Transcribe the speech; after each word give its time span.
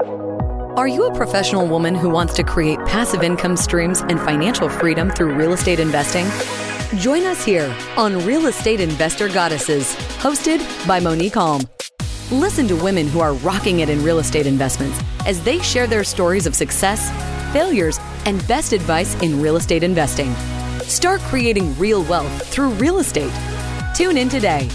Are 0.00 0.86
you 0.86 1.06
a 1.06 1.14
professional 1.14 1.66
woman 1.66 1.94
who 1.94 2.08
wants 2.08 2.34
to 2.34 2.44
create 2.44 2.78
passive 2.86 3.22
income 3.22 3.56
streams 3.56 4.00
and 4.02 4.20
financial 4.20 4.68
freedom 4.68 5.10
through 5.10 5.34
real 5.34 5.52
estate 5.52 5.80
investing? 5.80 6.26
Join 7.00 7.24
us 7.24 7.44
here 7.44 7.74
on 7.96 8.24
Real 8.24 8.46
Estate 8.46 8.80
Investor 8.80 9.28
Goddesses, 9.28 9.94
hosted 10.20 10.60
by 10.86 11.00
Monique 11.00 11.34
Halm. 11.34 11.68
Listen 12.30 12.68
to 12.68 12.76
women 12.76 13.08
who 13.08 13.20
are 13.20 13.34
rocking 13.34 13.80
it 13.80 13.88
in 13.88 14.04
real 14.04 14.20
estate 14.20 14.46
investments 14.46 15.00
as 15.26 15.42
they 15.42 15.58
share 15.58 15.86
their 15.86 16.04
stories 16.04 16.46
of 16.46 16.54
success, 16.54 17.10
failures, 17.52 17.98
and 18.24 18.46
best 18.46 18.72
advice 18.72 19.20
in 19.20 19.42
real 19.42 19.56
estate 19.56 19.82
investing. 19.82 20.32
Start 20.82 21.20
creating 21.22 21.76
real 21.78 22.04
wealth 22.04 22.46
through 22.46 22.70
real 22.74 22.98
estate. 22.98 23.32
Tune 23.96 24.16
in 24.16 24.28
today. 24.28 24.68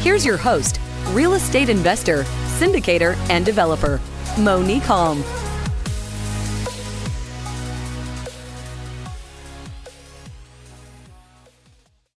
Here's 0.00 0.24
your 0.24 0.38
host, 0.38 0.80
real 1.10 1.34
estate 1.34 1.68
investor, 1.68 2.24
syndicator, 2.58 3.14
and 3.28 3.44
developer, 3.44 4.00
Monique 4.38 4.82
Halm. 4.82 5.22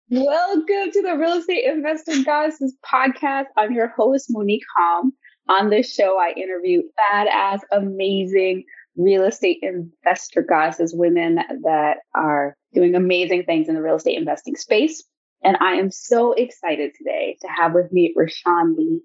Welcome 0.09 0.91
to 0.93 1.01
the 1.03 1.15
Real 1.15 1.33
Estate 1.33 1.65
Investor 1.65 2.23
Goddesses 2.25 2.75
podcast. 2.83 3.45
I'm 3.55 3.71
your 3.71 3.89
host, 3.89 4.27
Monique 4.31 4.63
Halm. 4.75 5.11
On 5.47 5.69
this 5.69 5.93
show, 5.93 6.17
I 6.17 6.31
interview 6.31 6.81
badass, 6.99 7.59
amazing 7.71 8.63
real 8.95 9.23
estate 9.25 9.59
investor 9.61 10.41
goddesses, 10.41 10.95
women 10.95 11.35
that 11.63 11.97
are 12.15 12.57
doing 12.73 12.95
amazing 12.95 13.43
things 13.43 13.69
in 13.69 13.75
the 13.75 13.81
real 13.83 13.97
estate 13.97 14.17
investing 14.17 14.55
space. 14.55 15.03
And 15.43 15.55
I 15.61 15.73
am 15.73 15.91
so 15.91 16.33
excited 16.33 16.93
today 16.97 17.37
to 17.41 17.47
have 17.47 17.75
with 17.75 17.91
me 17.91 18.15
Rashawn 18.17 18.75
Lee. 18.75 19.01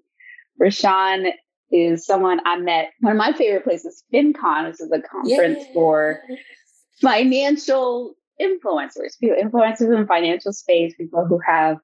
Rashawn 0.59 1.31
is 1.73 2.05
someone 2.05 2.39
I 2.45 2.57
met 2.57 2.91
one 2.99 3.13
of 3.13 3.17
my 3.17 3.33
favorite 3.33 3.63
places, 3.63 4.03
FinCon. 4.13 4.69
This 4.69 4.79
is 4.79 4.91
a 4.91 5.01
conference 5.01 5.65
for 5.73 6.21
financial 7.01 8.13
influencers, 8.39 9.19
people, 9.19 9.37
influencers 9.41 9.93
in 9.93 10.01
the 10.01 10.07
financial 10.07 10.53
space, 10.53 10.93
people 10.95 11.25
who 11.25 11.39
have 11.45 11.77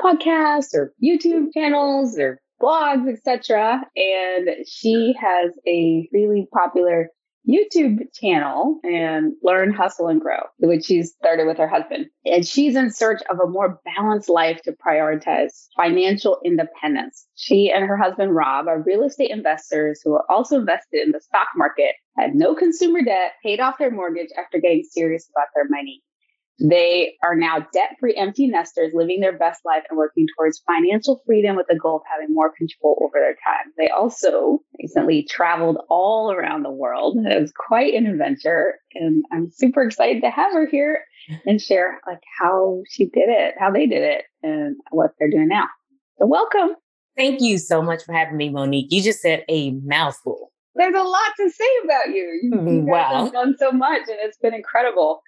podcasts 0.00 0.74
or 0.74 0.92
YouTube 1.02 1.52
channels 1.54 2.18
or 2.18 2.40
blogs, 2.62 3.10
etc. 3.10 3.82
And 3.96 4.50
she 4.66 5.14
has 5.18 5.52
a 5.66 6.08
really 6.12 6.46
popular 6.52 7.08
YouTube 7.48 8.00
channel 8.14 8.78
and 8.84 9.32
learn, 9.42 9.72
hustle, 9.72 10.08
and 10.08 10.20
grow, 10.20 10.40
which 10.58 10.84
she's 10.84 11.12
started 11.12 11.46
with 11.46 11.56
her 11.58 11.68
husband. 11.68 12.06
And 12.24 12.46
she's 12.46 12.76
in 12.76 12.90
search 12.90 13.22
of 13.30 13.40
a 13.40 13.48
more 13.48 13.80
balanced 13.84 14.28
life 14.28 14.60
to 14.62 14.72
prioritize 14.72 15.68
financial 15.76 16.38
independence. 16.44 17.26
She 17.34 17.72
and 17.74 17.86
her 17.86 17.96
husband, 17.96 18.34
Rob, 18.34 18.68
are 18.68 18.82
real 18.82 19.04
estate 19.04 19.30
investors 19.30 20.00
who 20.04 20.14
are 20.14 20.30
also 20.30 20.58
invested 20.58 21.02
in 21.02 21.12
the 21.12 21.20
stock 21.20 21.48
market, 21.56 21.94
had 22.18 22.34
no 22.34 22.54
consumer 22.54 23.02
debt, 23.02 23.32
paid 23.42 23.60
off 23.60 23.78
their 23.78 23.90
mortgage 23.90 24.30
after 24.38 24.60
getting 24.60 24.84
serious 24.84 25.28
about 25.34 25.48
their 25.54 25.68
money. 25.68 26.02
They 26.60 27.14
are 27.22 27.34
now 27.34 27.66
debt 27.72 27.96
free 27.98 28.14
empty 28.16 28.46
nesters 28.46 28.92
living 28.94 29.20
their 29.20 29.36
best 29.36 29.64
life 29.64 29.82
and 29.88 29.96
working 29.96 30.26
towards 30.36 30.62
financial 30.66 31.22
freedom 31.26 31.56
with 31.56 31.66
the 31.68 31.78
goal 31.78 31.96
of 31.96 32.02
having 32.10 32.34
more 32.34 32.52
control 32.56 32.98
over 33.02 33.14
their 33.14 33.34
time. 33.34 33.72
They 33.78 33.88
also 33.88 34.60
recently 34.78 35.26
traveled 35.28 35.78
all 35.88 36.30
around 36.30 36.62
the 36.62 36.70
world. 36.70 37.16
It 37.24 37.40
was 37.40 37.52
quite 37.52 37.94
an 37.94 38.06
adventure. 38.06 38.74
And 38.94 39.24
I'm 39.32 39.50
super 39.50 39.82
excited 39.82 40.22
to 40.22 40.30
have 40.30 40.52
her 40.52 40.66
here 40.66 41.00
and 41.46 41.60
share 41.60 42.00
like 42.06 42.20
how 42.38 42.82
she 42.90 43.06
did 43.06 43.28
it, 43.28 43.54
how 43.58 43.70
they 43.70 43.86
did 43.86 44.02
it, 44.02 44.24
and 44.42 44.76
what 44.90 45.12
they're 45.18 45.30
doing 45.30 45.48
now. 45.48 45.68
So 46.18 46.26
welcome. 46.26 46.76
Thank 47.16 47.40
you 47.40 47.58
so 47.58 47.82
much 47.82 48.04
for 48.04 48.12
having 48.12 48.36
me, 48.36 48.50
Monique. 48.50 48.88
You 48.90 49.02
just 49.02 49.20
said 49.20 49.44
a 49.48 49.72
mouthful. 49.72 50.52
There's 50.74 50.94
a 50.94 51.02
lot 51.02 51.32
to 51.38 51.50
say 51.50 51.64
about 51.84 52.08
you. 52.08 52.40
You, 52.42 52.50
you 52.52 52.58
mm, 52.58 52.82
wow. 52.84 53.24
have 53.24 53.32
done 53.32 53.56
so 53.58 53.72
much 53.72 54.02
and 54.02 54.18
it's 54.20 54.38
been 54.38 54.54
incredible. 54.54 55.20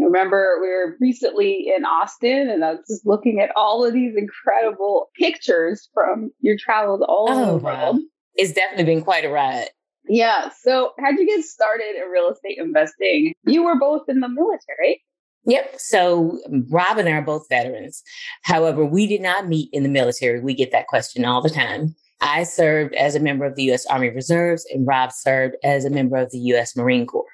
I 0.00 0.04
remember 0.04 0.58
we 0.60 0.68
were 0.68 0.96
recently 1.00 1.72
in 1.76 1.84
Austin 1.84 2.48
and 2.48 2.64
I 2.64 2.72
was 2.72 2.80
just 2.88 3.06
looking 3.06 3.40
at 3.40 3.50
all 3.56 3.84
of 3.84 3.92
these 3.92 4.14
incredible 4.16 5.10
pictures 5.18 5.88
from 5.94 6.30
your 6.40 6.56
travels 6.58 7.02
all 7.06 7.30
over 7.30 7.40
oh, 7.40 7.58
the 7.58 7.64
world. 7.64 8.00
It's 8.34 8.52
definitely 8.52 8.84
been 8.84 9.02
quite 9.02 9.24
a 9.24 9.30
ride. 9.30 9.68
Yeah. 10.06 10.50
So, 10.60 10.92
how'd 10.98 11.18
you 11.18 11.26
get 11.26 11.44
started 11.44 11.96
in 11.96 12.10
real 12.10 12.28
estate 12.30 12.58
investing? 12.58 13.32
You 13.46 13.64
were 13.64 13.78
both 13.78 14.02
in 14.08 14.20
the 14.20 14.28
military. 14.28 15.02
Yep. 15.46 15.74
So 15.76 16.38
Rob 16.70 16.98
and 16.98 17.08
I 17.08 17.12
are 17.12 17.22
both 17.22 17.48
veterans. 17.48 18.02
However, 18.42 18.84
we 18.84 19.06
did 19.06 19.20
not 19.20 19.46
meet 19.46 19.68
in 19.72 19.82
the 19.82 19.88
military. 19.88 20.40
We 20.40 20.54
get 20.54 20.72
that 20.72 20.86
question 20.86 21.24
all 21.24 21.42
the 21.42 21.50
time. 21.50 21.94
I 22.20 22.44
served 22.44 22.94
as 22.94 23.14
a 23.14 23.20
member 23.20 23.44
of 23.44 23.54
the 23.54 23.64
U.S. 23.64 23.84
Army 23.86 24.08
Reserves, 24.08 24.64
and 24.72 24.86
Rob 24.86 25.12
served 25.12 25.56
as 25.62 25.84
a 25.84 25.90
member 25.90 26.16
of 26.16 26.30
the 26.30 26.38
U.S. 26.38 26.74
Marine 26.74 27.06
Corps. 27.06 27.26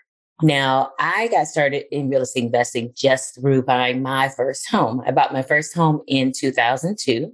Now, 0.42 0.92
I 0.98 1.28
got 1.28 1.46
started 1.46 1.84
in 1.94 2.08
real 2.08 2.22
estate 2.22 2.44
investing 2.44 2.92
just 2.94 3.34
through 3.34 3.62
buying 3.62 4.02
my 4.02 4.28
first 4.30 4.68
home. 4.70 5.02
I 5.06 5.10
bought 5.10 5.32
my 5.32 5.42
first 5.42 5.74
home 5.74 6.00
in 6.06 6.32
2002. 6.32 7.32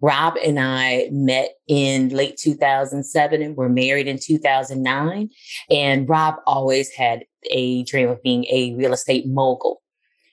Rob 0.00 0.34
and 0.44 0.60
I 0.60 1.08
met 1.10 1.54
in 1.68 2.10
late 2.10 2.36
2007 2.36 3.42
and 3.42 3.56
were 3.56 3.68
married 3.68 4.06
in 4.06 4.18
2009. 4.18 5.30
And 5.70 6.08
Rob 6.08 6.36
always 6.46 6.90
had 6.90 7.24
a 7.50 7.82
dream 7.84 8.08
of 8.08 8.22
being 8.22 8.44
a 8.46 8.74
real 8.74 8.92
estate 8.92 9.26
mogul. 9.26 9.82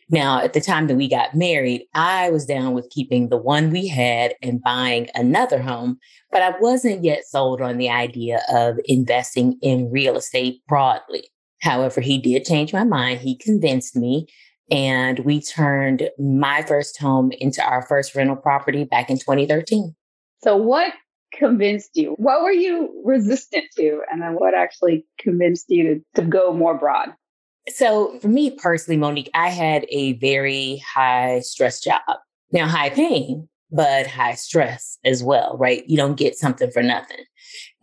Now, 0.09 0.41
at 0.41 0.53
the 0.53 0.61
time 0.61 0.87
that 0.87 0.95
we 0.95 1.07
got 1.07 1.33
married, 1.33 1.83
I 1.95 2.29
was 2.29 2.45
down 2.45 2.73
with 2.73 2.89
keeping 2.91 3.29
the 3.29 3.37
one 3.37 3.71
we 3.71 3.87
had 3.87 4.35
and 4.43 4.61
buying 4.61 5.09
another 5.15 5.61
home, 5.61 5.97
but 6.29 6.41
I 6.41 6.53
wasn't 6.59 7.03
yet 7.03 7.25
sold 7.25 7.61
on 7.61 7.77
the 7.77 7.89
idea 7.89 8.41
of 8.53 8.77
investing 8.85 9.57
in 9.61 9.89
real 9.89 10.17
estate 10.17 10.61
broadly. 10.67 11.29
However, 11.63 12.01
he 12.01 12.17
did 12.17 12.43
change 12.43 12.73
my 12.73 12.83
mind. 12.83 13.21
He 13.21 13.37
convinced 13.37 13.95
me, 13.95 14.27
and 14.69 15.19
we 15.19 15.41
turned 15.41 16.09
my 16.19 16.61
first 16.61 16.99
home 16.99 17.31
into 17.39 17.63
our 17.63 17.81
first 17.87 18.13
rental 18.15 18.35
property 18.35 18.83
back 18.83 19.09
in 19.09 19.17
2013. 19.17 19.95
So, 20.43 20.57
what 20.57 20.91
convinced 21.33 21.91
you? 21.93 22.15
What 22.17 22.43
were 22.43 22.51
you 22.51 23.01
resistant 23.05 23.65
to? 23.77 24.01
And 24.11 24.21
then 24.21 24.33
what 24.33 24.53
actually 24.53 25.05
convinced 25.17 25.67
you 25.69 25.83
to, 26.15 26.21
to 26.21 26.27
go 26.27 26.51
more 26.51 26.77
broad? 26.77 27.13
So, 27.69 28.19
for 28.19 28.27
me 28.27 28.51
personally, 28.51 28.97
Monique, 28.97 29.31
I 29.33 29.47
had 29.47 29.85
a 29.87 30.13
very 30.13 30.83
high 30.85 31.39
stress 31.39 31.79
job. 31.79 32.01
Now, 32.51 32.67
high 32.67 32.89
paying, 32.89 33.47
but 33.71 34.05
high 34.05 34.35
stress 34.35 34.97
as 35.05 35.23
well, 35.23 35.57
right? 35.57 35.87
You 35.87 35.95
don't 35.95 36.17
get 36.17 36.37
something 36.37 36.69
for 36.71 36.83
nothing. 36.83 37.23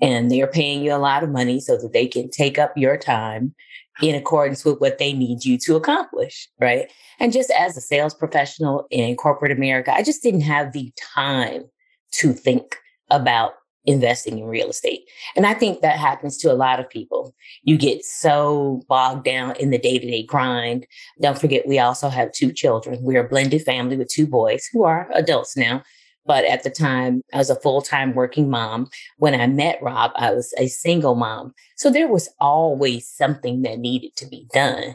And 0.03 0.31
they're 0.31 0.47
paying 0.47 0.83
you 0.83 0.95
a 0.95 0.99
lot 0.99 1.23
of 1.23 1.31
money 1.31 1.61
so 1.61 1.77
that 1.77 1.93
they 1.93 2.07
can 2.07 2.31
take 2.31 2.59
up 2.59 2.73
your 2.77 2.97
time 2.97 3.55
in 4.03 4.15
accordance 4.15 4.65
with 4.65 4.81
what 4.81 4.99
they 4.99 5.13
need 5.13 5.45
you 5.45 5.59
to 5.59 5.77
accomplish, 5.77 6.49
right? 6.59 6.91
And 7.19 7.33
just 7.33 7.51
as 7.51 7.77
a 7.77 7.81
sales 7.81 8.15
professional 8.15 8.87
in 8.91 9.15
corporate 9.17 9.53
America, 9.53 9.93
I 9.93 10.03
just 10.03 10.23
didn't 10.23 10.41
have 10.43 10.73
the 10.73 10.93
time 11.15 11.65
to 12.13 12.33
think 12.33 12.77
about 13.11 13.53
investing 13.87 14.39
in 14.39 14.45
real 14.45 14.69
estate. 14.69 15.03
And 15.37 15.47
I 15.47 15.55
think 15.55 15.81
that 15.81 15.99
happens 15.99 16.37
to 16.39 16.53
a 16.53 16.55
lot 16.55 16.81
of 16.81 16.89
people. 16.89 17.35
You 17.63 17.79
get 17.79 18.05
so 18.05 18.83
bogged 18.89 19.25
down 19.25 19.57
in 19.57 19.71
the 19.71 19.79
day 19.79 19.99
to 19.99 20.07
day 20.07 20.23
grind. 20.23 20.87
Don't 21.21 21.39
forget, 21.39 21.67
we 21.67 21.79
also 21.79 22.09
have 22.09 22.33
two 22.33 22.53
children. 22.53 22.99
We're 23.03 23.25
a 23.25 23.29
blended 23.29 23.63
family 23.63 23.97
with 23.97 24.09
two 24.09 24.27
boys 24.27 24.69
who 24.73 24.85
are 24.85 25.09
adults 25.15 25.57
now. 25.57 25.83
But 26.31 26.45
at 26.45 26.63
the 26.63 26.71
time, 26.71 27.23
I 27.35 27.39
was 27.39 27.51
a 27.51 27.57
full 27.57 27.83
time 27.83 28.15
working 28.15 28.49
mom. 28.49 28.89
When 29.17 29.35
I 29.35 29.49
met 29.49 29.83
Rob, 29.83 30.13
I 30.15 30.31
was 30.31 30.55
a 30.59 30.69
single 30.69 31.17
mom. 31.17 31.53
So 31.77 31.91
there 31.91 32.07
was 32.07 32.29
always 32.39 33.09
something 33.09 33.63
that 33.63 33.81
needed 33.81 34.15
to 34.15 34.29
be 34.29 34.47
done. 34.55 34.95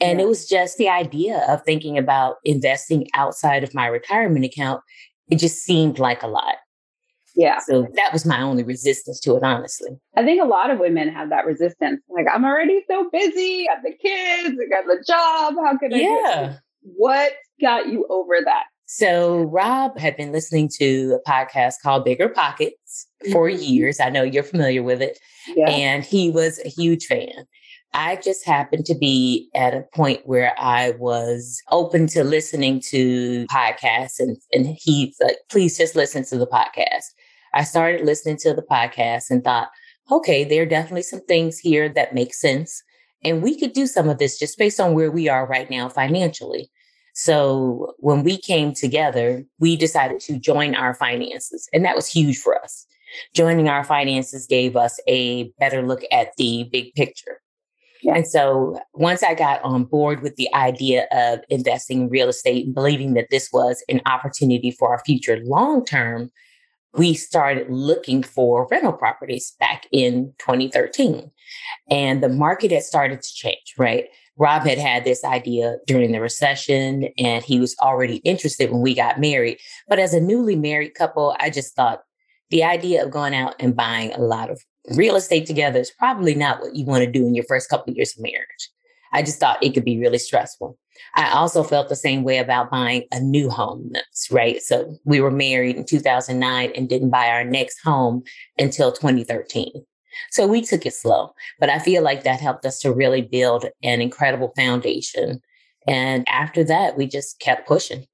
And 0.00 0.20
it 0.20 0.28
was 0.28 0.48
just 0.48 0.78
the 0.78 0.88
idea 0.88 1.44
of 1.48 1.64
thinking 1.64 1.98
about 1.98 2.36
investing 2.44 3.08
outside 3.14 3.64
of 3.64 3.74
my 3.74 3.88
retirement 3.88 4.44
account. 4.44 4.80
It 5.28 5.40
just 5.40 5.64
seemed 5.64 5.98
like 5.98 6.22
a 6.22 6.28
lot. 6.28 6.54
Yeah. 7.34 7.58
So 7.66 7.88
that 7.96 8.12
was 8.12 8.24
my 8.24 8.40
only 8.40 8.62
resistance 8.62 9.18
to 9.22 9.34
it, 9.34 9.42
honestly. 9.42 9.90
I 10.16 10.22
think 10.22 10.40
a 10.40 10.46
lot 10.46 10.70
of 10.70 10.78
women 10.78 11.08
have 11.08 11.30
that 11.30 11.46
resistance. 11.46 12.00
Like, 12.08 12.26
I'm 12.32 12.44
already 12.44 12.84
so 12.88 13.10
busy. 13.10 13.66
I 13.68 13.74
got 13.74 13.82
the 13.82 13.96
kids, 14.00 14.56
I 14.56 14.68
got 14.70 14.84
the 14.86 15.04
job. 15.04 15.54
How 15.64 15.76
can 15.78 15.92
I? 15.92 15.96
Yeah. 15.96 16.56
What 16.82 17.32
got 17.60 17.88
you 17.88 18.06
over 18.08 18.36
that? 18.44 18.66
So 18.86 19.42
Rob 19.42 19.98
had 19.98 20.16
been 20.16 20.30
listening 20.30 20.70
to 20.78 21.18
a 21.20 21.28
podcast 21.28 21.74
called 21.82 22.06
BiggerPockets 22.06 23.06
for 23.32 23.48
mm-hmm. 23.48 23.60
years. 23.60 23.98
I 23.98 24.10
know 24.10 24.22
you're 24.22 24.44
familiar 24.44 24.82
with 24.82 25.02
it. 25.02 25.18
Yeah. 25.54 25.68
And 25.68 26.04
he 26.04 26.30
was 26.30 26.60
a 26.64 26.68
huge 26.68 27.06
fan. 27.06 27.46
I 27.94 28.16
just 28.16 28.46
happened 28.46 28.86
to 28.86 28.94
be 28.94 29.48
at 29.54 29.74
a 29.74 29.84
point 29.94 30.20
where 30.24 30.54
I 30.58 30.90
was 30.98 31.60
open 31.70 32.06
to 32.08 32.22
listening 32.22 32.80
to 32.88 33.46
podcasts 33.46 34.20
and, 34.20 34.36
and 34.52 34.76
he's 34.78 35.16
like, 35.20 35.38
please 35.50 35.76
just 35.76 35.96
listen 35.96 36.24
to 36.26 36.38
the 36.38 36.46
podcast. 36.46 37.06
I 37.54 37.64
started 37.64 38.04
listening 38.04 38.36
to 38.38 38.54
the 38.54 38.62
podcast 38.62 39.30
and 39.30 39.42
thought, 39.42 39.68
okay, 40.12 40.44
there 40.44 40.62
are 40.62 40.66
definitely 40.66 41.02
some 41.02 41.24
things 41.26 41.58
here 41.58 41.88
that 41.88 42.14
make 42.14 42.34
sense. 42.34 42.82
And 43.24 43.42
we 43.42 43.58
could 43.58 43.72
do 43.72 43.86
some 43.86 44.08
of 44.08 44.18
this 44.18 44.38
just 44.38 44.58
based 44.58 44.78
on 44.78 44.94
where 44.94 45.10
we 45.10 45.28
are 45.28 45.46
right 45.46 45.70
now 45.70 45.88
financially. 45.88 46.70
So 47.18 47.94
when 47.96 48.24
we 48.24 48.36
came 48.36 48.74
together, 48.74 49.42
we 49.58 49.74
decided 49.74 50.20
to 50.20 50.38
join 50.38 50.74
our 50.74 50.92
finances, 50.92 51.66
and 51.72 51.82
that 51.82 51.96
was 51.96 52.06
huge 52.06 52.36
for 52.36 52.62
us. 52.62 52.86
Joining 53.34 53.70
our 53.70 53.84
finances 53.84 54.46
gave 54.46 54.76
us 54.76 55.00
a 55.08 55.44
better 55.58 55.80
look 55.80 56.02
at 56.12 56.36
the 56.36 56.68
big 56.70 56.92
picture. 56.92 57.40
Yeah. 58.02 58.16
And 58.16 58.26
so 58.28 58.78
once 58.92 59.22
I 59.22 59.32
got 59.32 59.62
on 59.62 59.84
board 59.84 60.20
with 60.20 60.36
the 60.36 60.52
idea 60.52 61.06
of 61.10 61.40
investing 61.48 62.02
in 62.02 62.08
real 62.10 62.28
estate 62.28 62.66
and 62.66 62.74
believing 62.74 63.14
that 63.14 63.28
this 63.30 63.48
was 63.50 63.82
an 63.88 64.02
opportunity 64.04 64.70
for 64.70 64.90
our 64.90 65.02
future 65.02 65.40
long 65.42 65.86
term, 65.86 66.30
we 66.92 67.14
started 67.14 67.70
looking 67.70 68.22
for 68.22 68.68
rental 68.70 68.92
properties 68.92 69.56
back 69.58 69.86
in 69.90 70.34
2013. 70.38 71.30
And 71.90 72.22
the 72.22 72.28
market 72.28 72.72
had 72.72 72.82
started 72.82 73.22
to 73.22 73.34
change, 73.34 73.72
right? 73.78 74.04
Rob 74.38 74.62
had 74.62 74.78
had 74.78 75.04
this 75.04 75.24
idea 75.24 75.76
during 75.86 76.12
the 76.12 76.20
recession 76.20 77.08
and 77.18 77.44
he 77.44 77.58
was 77.58 77.74
already 77.80 78.16
interested 78.16 78.70
when 78.70 78.82
we 78.82 78.94
got 78.94 79.20
married. 79.20 79.58
But 79.88 79.98
as 79.98 80.12
a 80.12 80.20
newly 80.20 80.56
married 80.56 80.94
couple, 80.94 81.34
I 81.40 81.50
just 81.50 81.74
thought 81.74 82.02
the 82.50 82.62
idea 82.62 83.04
of 83.04 83.10
going 83.10 83.34
out 83.34 83.54
and 83.58 83.74
buying 83.74 84.12
a 84.12 84.20
lot 84.20 84.50
of 84.50 84.60
real 84.94 85.16
estate 85.16 85.46
together 85.46 85.80
is 85.80 85.90
probably 85.90 86.34
not 86.34 86.60
what 86.60 86.76
you 86.76 86.84
want 86.84 87.04
to 87.04 87.10
do 87.10 87.26
in 87.26 87.34
your 87.34 87.44
first 87.44 87.68
couple 87.68 87.90
of 87.90 87.96
years 87.96 88.16
of 88.16 88.22
marriage. 88.22 88.70
I 89.12 89.22
just 89.22 89.40
thought 89.40 89.62
it 89.62 89.72
could 89.72 89.84
be 89.84 89.98
really 89.98 90.18
stressful. 90.18 90.78
I 91.14 91.30
also 91.30 91.62
felt 91.62 91.88
the 91.88 91.96
same 91.96 92.22
way 92.22 92.38
about 92.38 92.70
buying 92.70 93.04
a 93.12 93.20
new 93.20 93.50
home, 93.50 93.92
right? 94.30 94.60
So 94.62 94.96
we 95.04 95.20
were 95.20 95.30
married 95.30 95.76
in 95.76 95.84
2009 95.84 96.72
and 96.74 96.88
didn't 96.88 97.10
buy 97.10 97.28
our 97.28 97.44
next 97.44 97.78
home 97.82 98.22
until 98.58 98.92
2013. 98.92 99.72
So 100.30 100.46
we 100.46 100.62
took 100.62 100.86
it 100.86 100.94
slow, 100.94 101.34
but 101.58 101.70
I 101.70 101.78
feel 101.78 102.02
like 102.02 102.24
that 102.24 102.40
helped 102.40 102.64
us 102.64 102.78
to 102.80 102.92
really 102.92 103.22
build 103.22 103.66
an 103.82 104.00
incredible 104.00 104.52
foundation. 104.56 105.40
And 105.86 106.24
after 106.28 106.64
that, 106.64 106.96
we 106.96 107.06
just 107.06 107.38
kept 107.38 107.68
pushing. 107.68 108.06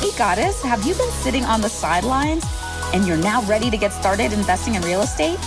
Hey, 0.00 0.10
Goddess, 0.18 0.62
have 0.62 0.84
you 0.84 0.94
been 0.94 1.10
sitting 1.10 1.44
on 1.44 1.60
the 1.60 1.68
sidelines 1.68 2.44
and 2.92 3.06
you're 3.06 3.16
now 3.16 3.42
ready 3.42 3.70
to 3.70 3.76
get 3.76 3.92
started 3.92 4.32
investing 4.32 4.74
in 4.74 4.82
real 4.82 5.02
estate? 5.02 5.38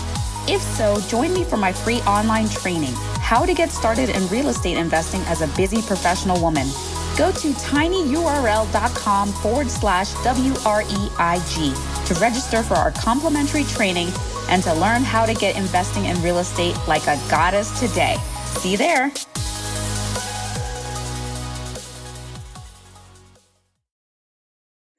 If 0.48 0.62
so, 0.62 1.00
join 1.10 1.34
me 1.34 1.44
for 1.44 1.58
my 1.58 1.74
free 1.74 2.02
online 2.02 2.48
training, 2.50 2.94
How 3.20 3.46
to 3.46 3.54
Get 3.54 3.72
Started 3.72 4.10
in 4.10 4.28
Real 4.28 4.50
Estate 4.50 4.78
Investing 4.78 5.22
as 5.22 5.42
a 5.42 5.48
Busy 5.56 5.82
Professional 5.82 6.40
Woman. 6.40 6.68
Go 7.18 7.32
to 7.32 7.52
tinyurl.com 7.54 9.32
forward 9.32 9.70
slash 9.70 10.12
WREIG 10.16 12.06
to 12.08 12.14
register 12.16 12.62
for 12.62 12.74
our 12.74 12.92
complimentary 12.92 13.64
training 13.64 14.10
and 14.50 14.62
to 14.64 14.74
learn 14.74 15.04
how 15.04 15.26
to 15.26 15.34
get 15.34 15.56
investing 15.56 16.06
in 16.06 16.22
real 16.22 16.40
estate 16.40 16.76
like 16.88 17.08
a 17.08 17.18
goddess 17.30 17.80
today. 17.80 18.18
See 18.46 18.72
you 18.72 18.78
there. 18.78 19.12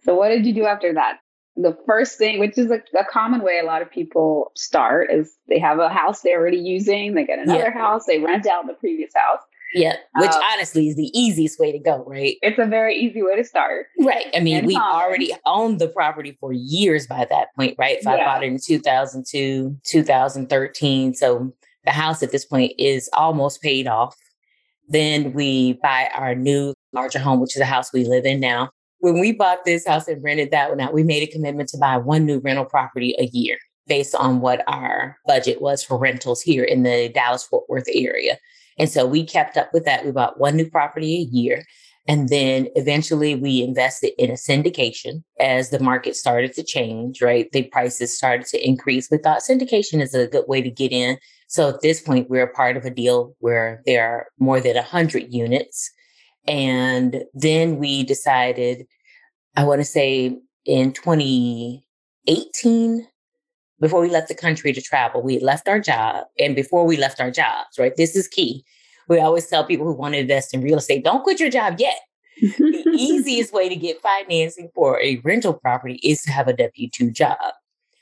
So, 0.05 0.15
what 0.15 0.31
did 0.31 0.47
you 0.47 0.55
do 0.55 0.65
after 0.65 0.95
that? 0.95 1.21
the 1.57 1.77
first 1.87 2.19
thing, 2.19 2.39
which 2.39 2.59
is 2.59 2.71
a, 2.71 2.83
a, 2.99 3.05
common 3.11 3.43
way 3.43 3.59
a 3.59 3.65
lot 3.65 3.81
of 3.81 3.91
people 3.91 4.53
start, 4.55 5.11
is 5.11 5.35
they 5.49 5.59
have 5.59 5.79
a 5.79 5.89
house 5.89 6.21
they're 6.21 6.39
already 6.39 6.59
using, 6.59 7.15
they 7.15 7.25
get 7.25 7.39
another 7.39 7.73
yeah. 7.75 7.79
house, 7.79 8.05
they 8.05 8.19
rent 8.19 8.47
out 8.47 8.67
the 8.67 8.75
previous 8.75 9.13
house. 9.15 9.41
Yeah, 9.75 9.97
which 10.17 10.31
um, 10.31 10.43
honestly 10.53 10.89
is 10.89 10.97
the 10.97 11.11
easiest 11.19 11.59
way 11.59 11.73
to 11.73 11.79
go, 11.79 12.05
right? 12.07 12.37
It's 12.41 12.59
a 12.59 12.67
very 12.67 12.97
easy 12.97 13.23
way 13.23 13.37
to 13.37 13.45
start. 13.45 13.87
Right. 14.01 14.27
I 14.35 14.41
mean, 14.41 14.65
we 14.65 14.77
already 14.77 15.33
owned 15.45 15.81
the 15.81 15.89
property 15.89 16.37
for 16.41 16.53
years 16.53 17.07
by 17.07 17.27
that 17.29 17.55
point, 17.57 17.75
right? 17.79 17.99
If 17.99 18.05
yeah. 18.05 18.13
I 18.13 18.25
bought 18.25 18.43
it 18.43 18.47
in 18.47 18.59
2002, 18.65 19.77
2013. 19.85 21.15
So 21.15 21.53
the 21.85 21.91
house 21.91 22.23
at 22.23 22.33
this 22.33 22.45
point 22.45 22.73
is 22.79 23.11
almost 23.13 23.61
paid 23.61 23.87
off. 23.87 24.17
Then 24.89 25.33
we 25.33 25.75
buy 25.83 26.09
our 26.15 26.35
new 26.35 26.73
larger 26.93 27.19
home, 27.19 27.41
which 27.41 27.57
is 27.57 27.61
the 27.61 27.67
house 27.67 27.93
we 27.93 28.05
live 28.05 28.25
in 28.25 28.41
now 28.41 28.71
when 29.01 29.19
we 29.19 29.33
bought 29.33 29.65
this 29.65 29.87
house 29.87 30.09
and 30.09 30.23
rented 30.23 30.51
that 30.51 30.71
one 30.71 30.81
out, 30.81 30.93
we 30.93 31.03
made 31.03 31.23
a 31.23 31.31
commitment 31.31 31.69
to 31.71 31.79
buy 31.79 31.97
one 31.97 32.25
new 32.25 32.39
rental 32.39 32.65
property 32.65 33.15
a 33.19 33.27
year 33.27 33.59
based 33.87 34.15
on 34.15 34.41
what 34.41 34.65
our 34.67 35.17
budget 35.27 35.61
was 35.61 35.83
for 35.83 35.97
rentals 35.99 36.43
here 36.43 36.65
in 36.65 36.83
the 36.83 37.09
Dallas 37.15 37.45
Fort 37.45 37.65
Worth 37.69 37.87
area. 37.93 38.39
And 38.79 38.91
so 38.91 39.07
we 39.07 39.25
kept 39.25 39.57
up 39.57 39.71
with 39.73 39.85
that. 39.85 40.05
We 40.05 40.13
bought 40.13 40.39
one 40.39 40.57
new 40.57 40.71
property 40.71 41.17
a 41.17 41.35
year. 41.35 41.65
And 42.09 42.29
then 42.29 42.69
eventually 42.77 43.35
we 43.35 43.63
invested 43.63 44.13
in 44.17 44.31
a 44.31 44.35
syndication 44.35 45.25
as 45.41 45.71
the 45.71 45.81
market 45.81 46.15
started 46.15 46.53
to 46.55 46.63
change, 46.63 47.21
right? 47.21 47.51
The 47.51 47.65
prices 47.65 48.17
started 48.17 48.47
to 48.49 48.65
increase. 48.65 49.11
We 49.11 49.19
thought 49.19 49.41
syndication 49.41 50.01
is 50.01 50.15
a 50.15 50.29
good 50.29 50.45
way 50.47 50.63
to 50.63 50.71
get 50.71 50.93
in. 50.93 51.19
So 51.49 51.71
at 51.71 51.81
this 51.81 52.01
point, 52.01 52.31
we're 52.31 52.45
a 52.45 52.53
part 52.53 52.77
of 52.77 52.85
a 52.85 52.91
deal 52.91 53.35
where 53.41 53.83
there 53.87 54.09
are 54.09 54.27
more 54.39 54.61
than 54.61 54.77
100 54.77 55.33
units 55.33 55.91
and 56.47 57.25
then 57.35 57.79
we 57.79 58.05
decided, 58.05 58.87
I 59.57 59.65
want 59.65 59.81
to 59.81 59.85
say 59.85 60.39
in 60.65 60.93
2018, 60.93 63.09
before 63.81 64.01
we 64.01 64.09
left 64.09 64.29
the 64.29 64.35
country 64.35 64.73
to 64.73 64.81
travel, 64.81 65.23
we 65.23 65.39
left 65.39 65.69
our 65.69 65.81
job. 65.81 66.25
And 66.39 66.55
before 66.57 66.85
we 66.87 66.97
left 66.97 67.21
our 67.21 67.31
jobs, 67.31 67.79
right? 67.79 67.97
This 67.97 68.17
is 68.17 68.29
key. 68.29 68.65
We 69.09 69.21
always 69.21 69.47
tell 69.47 69.65
people 69.65 69.87
who 69.87 69.93
want 69.93 70.15
to 70.15 70.21
invest 70.21 70.55
in 70.55 70.63
real 70.63 70.79
estate, 70.79 71.05
don't 71.05 71.23
quit 71.23 71.41
your 71.41 71.51
job 71.51 71.77
yet. 71.79 72.01
the 72.41 72.85
easiest 72.93 73.53
way 73.53 73.69
to 73.69 73.77
get 73.77 74.01
financing 74.01 74.71
for 74.75 75.01
a 75.01 75.17
rental 75.25 75.55
property 75.55 76.01
is 76.03 76.23
to 76.23 76.33
have 76.33 76.49
a 76.49 76.53
W 76.53 76.89
2 76.91 77.11
job. 77.11 77.37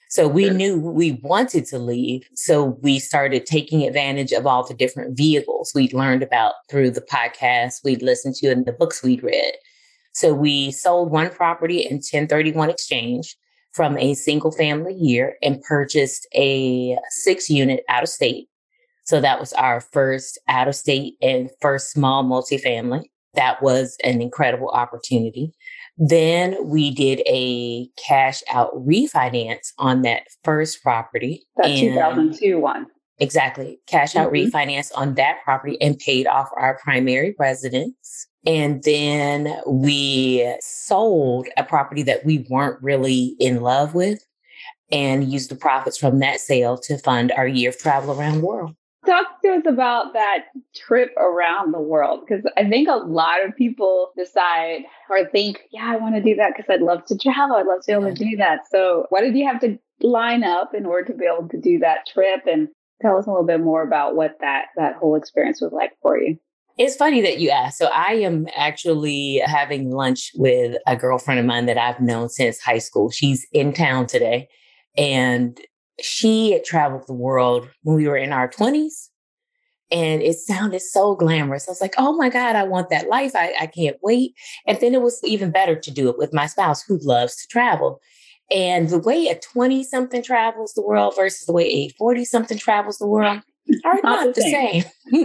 So 0.08 0.28
we 0.28 0.48
knew 0.48 0.78
we 0.78 1.12
wanted 1.22 1.66
to 1.66 1.78
leave. 1.78 2.28
So 2.34 2.78
we 2.82 3.00
started 3.00 3.46
taking 3.46 3.82
advantage 3.82 4.30
of 4.30 4.46
all 4.46 4.64
the 4.64 4.74
different 4.74 5.16
vehicles 5.16 5.72
we'd 5.74 5.92
learned 5.92 6.22
about 6.22 6.54
through 6.70 6.90
the 6.90 7.00
podcast 7.00 7.82
we'd 7.82 8.02
listened 8.02 8.36
to 8.36 8.48
and 8.48 8.64
the 8.64 8.72
books 8.72 9.02
we'd 9.02 9.24
read. 9.24 9.54
So 10.12 10.32
we 10.32 10.70
sold 10.70 11.10
one 11.10 11.30
property 11.30 11.80
in 11.80 11.96
1031 11.96 12.70
exchange 12.70 13.36
from 13.74 13.98
a 13.98 14.14
single 14.14 14.52
family 14.52 14.94
year 14.94 15.36
and 15.42 15.62
purchased 15.62 16.26
a 16.34 16.96
six 17.10 17.50
unit 17.50 17.84
out 17.88 18.04
of 18.04 18.08
state. 18.08 18.48
So 19.04 19.20
that 19.20 19.38
was 19.38 19.52
our 19.54 19.80
first 19.80 20.38
out 20.48 20.68
of 20.68 20.74
state 20.74 21.14
and 21.20 21.50
first 21.60 21.90
small 21.90 22.24
multifamily. 22.24 23.04
That 23.34 23.60
was 23.62 23.96
an 24.04 24.22
incredible 24.22 24.70
opportunity. 24.70 25.52
Then 25.98 26.56
we 26.64 26.90
did 26.90 27.20
a 27.26 27.88
cash 27.96 28.42
out 28.50 28.72
refinance 28.74 29.72
on 29.78 30.02
that 30.02 30.22
first 30.44 30.82
property. 30.82 31.44
That 31.56 31.66
2002 31.66 32.58
one. 32.58 32.86
Exactly. 33.18 33.78
Cash 33.86 34.16
out 34.16 34.32
mm-hmm. 34.32 34.56
refinance 34.56 34.90
on 34.94 35.14
that 35.14 35.38
property 35.44 35.80
and 35.80 35.98
paid 35.98 36.26
off 36.26 36.48
our 36.56 36.78
primary 36.82 37.34
residence. 37.38 38.26
And 38.46 38.82
then 38.82 39.56
we 39.66 40.54
sold 40.60 41.48
a 41.56 41.64
property 41.64 42.02
that 42.02 42.24
we 42.24 42.46
weren't 42.50 42.82
really 42.82 43.36
in 43.40 43.62
love 43.62 43.94
with 43.94 44.24
and 44.92 45.32
used 45.32 45.50
the 45.50 45.56
profits 45.56 45.96
from 45.96 46.18
that 46.18 46.40
sale 46.40 46.76
to 46.78 46.98
fund 46.98 47.32
our 47.32 47.46
year 47.46 47.70
of 47.70 47.78
travel 47.78 48.18
around 48.18 48.40
the 48.40 48.46
world. 48.46 48.74
Talk 49.06 49.42
to 49.42 49.50
us 49.50 49.64
about 49.66 50.14
that 50.14 50.46
trip 50.74 51.10
around 51.18 51.72
the 51.72 51.80
world 51.80 52.20
because 52.26 52.44
I 52.56 52.68
think 52.68 52.88
a 52.88 52.96
lot 52.96 53.44
of 53.44 53.54
people 53.54 54.12
decide 54.16 54.82
or 55.10 55.26
think, 55.26 55.60
yeah, 55.70 55.90
I 55.92 55.96
want 55.96 56.14
to 56.14 56.22
do 56.22 56.36
that 56.36 56.52
because 56.56 56.70
I'd 56.70 56.80
love 56.80 57.04
to 57.06 57.18
travel. 57.18 57.56
I'd 57.56 57.66
love 57.66 57.80
to 57.80 57.86
be 57.86 57.92
able 57.92 58.14
to 58.14 58.24
do 58.24 58.36
that. 58.36 58.60
So, 58.70 59.04
what 59.10 59.20
did 59.20 59.36
you 59.36 59.46
have 59.46 59.60
to 59.60 59.78
line 60.00 60.42
up 60.42 60.74
in 60.74 60.86
order 60.86 61.12
to 61.12 61.18
be 61.18 61.26
able 61.26 61.48
to 61.50 61.60
do 61.60 61.80
that 61.80 62.06
trip? 62.06 62.44
And 62.50 62.68
tell 63.02 63.18
us 63.18 63.26
a 63.26 63.30
little 63.30 63.44
bit 63.44 63.60
more 63.60 63.82
about 63.82 64.16
what 64.16 64.38
that 64.40 64.66
that 64.76 64.96
whole 64.96 65.16
experience 65.16 65.60
was 65.60 65.72
like 65.72 65.92
for 66.00 66.18
you. 66.18 66.38
It's 66.76 66.96
funny 66.96 67.20
that 67.20 67.38
you 67.38 67.50
asked. 67.50 67.78
So 67.78 67.86
I 67.86 68.14
am 68.14 68.48
actually 68.56 69.40
having 69.44 69.90
lunch 69.90 70.32
with 70.34 70.76
a 70.86 70.96
girlfriend 70.96 71.38
of 71.38 71.46
mine 71.46 71.66
that 71.66 71.78
I've 71.78 72.00
known 72.00 72.28
since 72.28 72.60
high 72.60 72.78
school. 72.78 73.10
She's 73.10 73.46
in 73.52 73.72
town 73.72 74.06
today. 74.06 74.48
And 74.96 75.60
she 76.00 76.52
had 76.52 76.64
traveled 76.64 77.06
the 77.06 77.14
world 77.14 77.68
when 77.82 77.96
we 77.96 78.08
were 78.08 78.16
in 78.16 78.32
our 78.32 78.48
20s 78.48 79.08
and 79.90 80.22
it 80.22 80.34
sounded 80.34 80.82
so 80.82 81.14
glamorous. 81.14 81.68
I 81.68 81.70
was 81.70 81.80
like, 81.80 81.94
oh 81.98 82.16
my 82.16 82.28
God, 82.28 82.56
I 82.56 82.64
want 82.64 82.90
that 82.90 83.08
life. 83.08 83.32
I, 83.36 83.54
I 83.60 83.66
can't 83.66 83.96
wait. 84.02 84.34
And 84.66 84.78
then 84.80 84.94
it 84.94 85.02
was 85.02 85.20
even 85.22 85.52
better 85.52 85.76
to 85.76 85.90
do 85.90 86.08
it 86.08 86.18
with 86.18 86.34
my 86.34 86.46
spouse 86.46 86.82
who 86.82 86.98
loves 87.02 87.36
to 87.36 87.46
travel. 87.48 88.00
And 88.50 88.88
the 88.88 88.98
way 88.98 89.28
a 89.28 89.38
20 89.38 89.84
something 89.84 90.22
travels 90.22 90.74
the 90.74 90.82
world 90.82 91.14
versus 91.16 91.46
the 91.46 91.52
way 91.52 91.64
a 91.66 91.88
40 91.90 92.24
something 92.24 92.58
travels 92.58 92.98
the 92.98 93.06
world 93.06 93.42
are 93.84 94.00
not, 94.02 94.26
not 94.26 94.34
the 94.34 94.42
same. 94.42 94.84
same. 95.12 95.24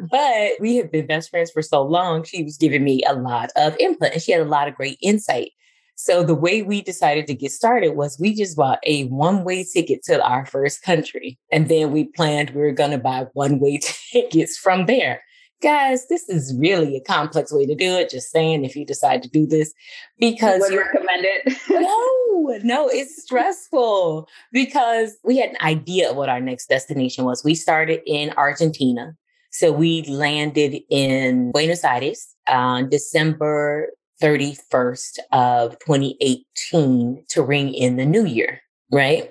but 0.10 0.52
we 0.60 0.76
have 0.76 0.90
been 0.92 1.06
best 1.06 1.30
friends 1.30 1.50
for 1.50 1.62
so 1.62 1.82
long. 1.82 2.24
She 2.24 2.42
was 2.42 2.56
giving 2.56 2.84
me 2.84 3.02
a 3.06 3.14
lot 3.14 3.50
of 3.56 3.76
input 3.78 4.12
and 4.12 4.22
she 4.22 4.32
had 4.32 4.42
a 4.42 4.46
lot 4.46 4.68
of 4.68 4.74
great 4.74 4.98
insight. 5.00 5.52
So 5.98 6.22
the 6.22 6.34
way 6.34 6.62
we 6.62 6.82
decided 6.82 7.26
to 7.26 7.34
get 7.34 7.52
started 7.52 7.96
was 7.96 8.20
we 8.20 8.34
just 8.34 8.56
bought 8.56 8.80
a 8.84 9.04
one 9.04 9.44
way 9.44 9.64
ticket 9.64 10.02
to 10.04 10.22
our 10.22 10.44
first 10.44 10.82
country. 10.82 11.38
And 11.50 11.68
then 11.68 11.90
we 11.90 12.04
planned 12.04 12.50
we 12.50 12.60
were 12.60 12.72
going 12.72 12.90
to 12.90 12.98
buy 12.98 13.26
one 13.32 13.58
way 13.58 13.80
tickets 14.12 14.58
from 14.58 14.86
there. 14.86 15.22
Guys, 15.62 16.06
this 16.08 16.28
is 16.28 16.54
really 16.58 16.96
a 16.96 17.00
complex 17.00 17.52
way 17.52 17.64
to 17.64 17.74
do 17.74 17.94
it. 17.96 18.10
Just 18.10 18.30
saying, 18.30 18.64
if 18.64 18.76
you 18.76 18.84
decide 18.84 19.22
to 19.22 19.28
do 19.28 19.46
this, 19.46 19.72
because 20.18 20.68
you 20.70 20.76
would 20.76 20.84
recommend 20.86 21.24
it. 21.24 21.56
no, 21.70 22.58
no, 22.62 22.88
it's 22.88 23.22
stressful 23.22 24.28
because 24.52 25.16
we 25.24 25.38
had 25.38 25.50
an 25.50 25.56
idea 25.62 26.10
of 26.10 26.16
what 26.16 26.28
our 26.28 26.40
next 26.40 26.68
destination 26.68 27.24
was. 27.24 27.42
We 27.42 27.54
started 27.54 28.00
in 28.06 28.32
Argentina. 28.36 29.16
So 29.50 29.72
we 29.72 30.02
landed 30.02 30.82
in 30.90 31.52
Buenos 31.52 31.82
Aires 31.82 32.34
on 32.46 32.90
December 32.90 33.88
31st 34.22 35.18
of 35.32 35.78
2018 35.78 37.24
to 37.28 37.42
ring 37.42 37.72
in 37.72 37.96
the 37.96 38.04
new 38.04 38.26
year, 38.26 38.60
right? 38.90 39.30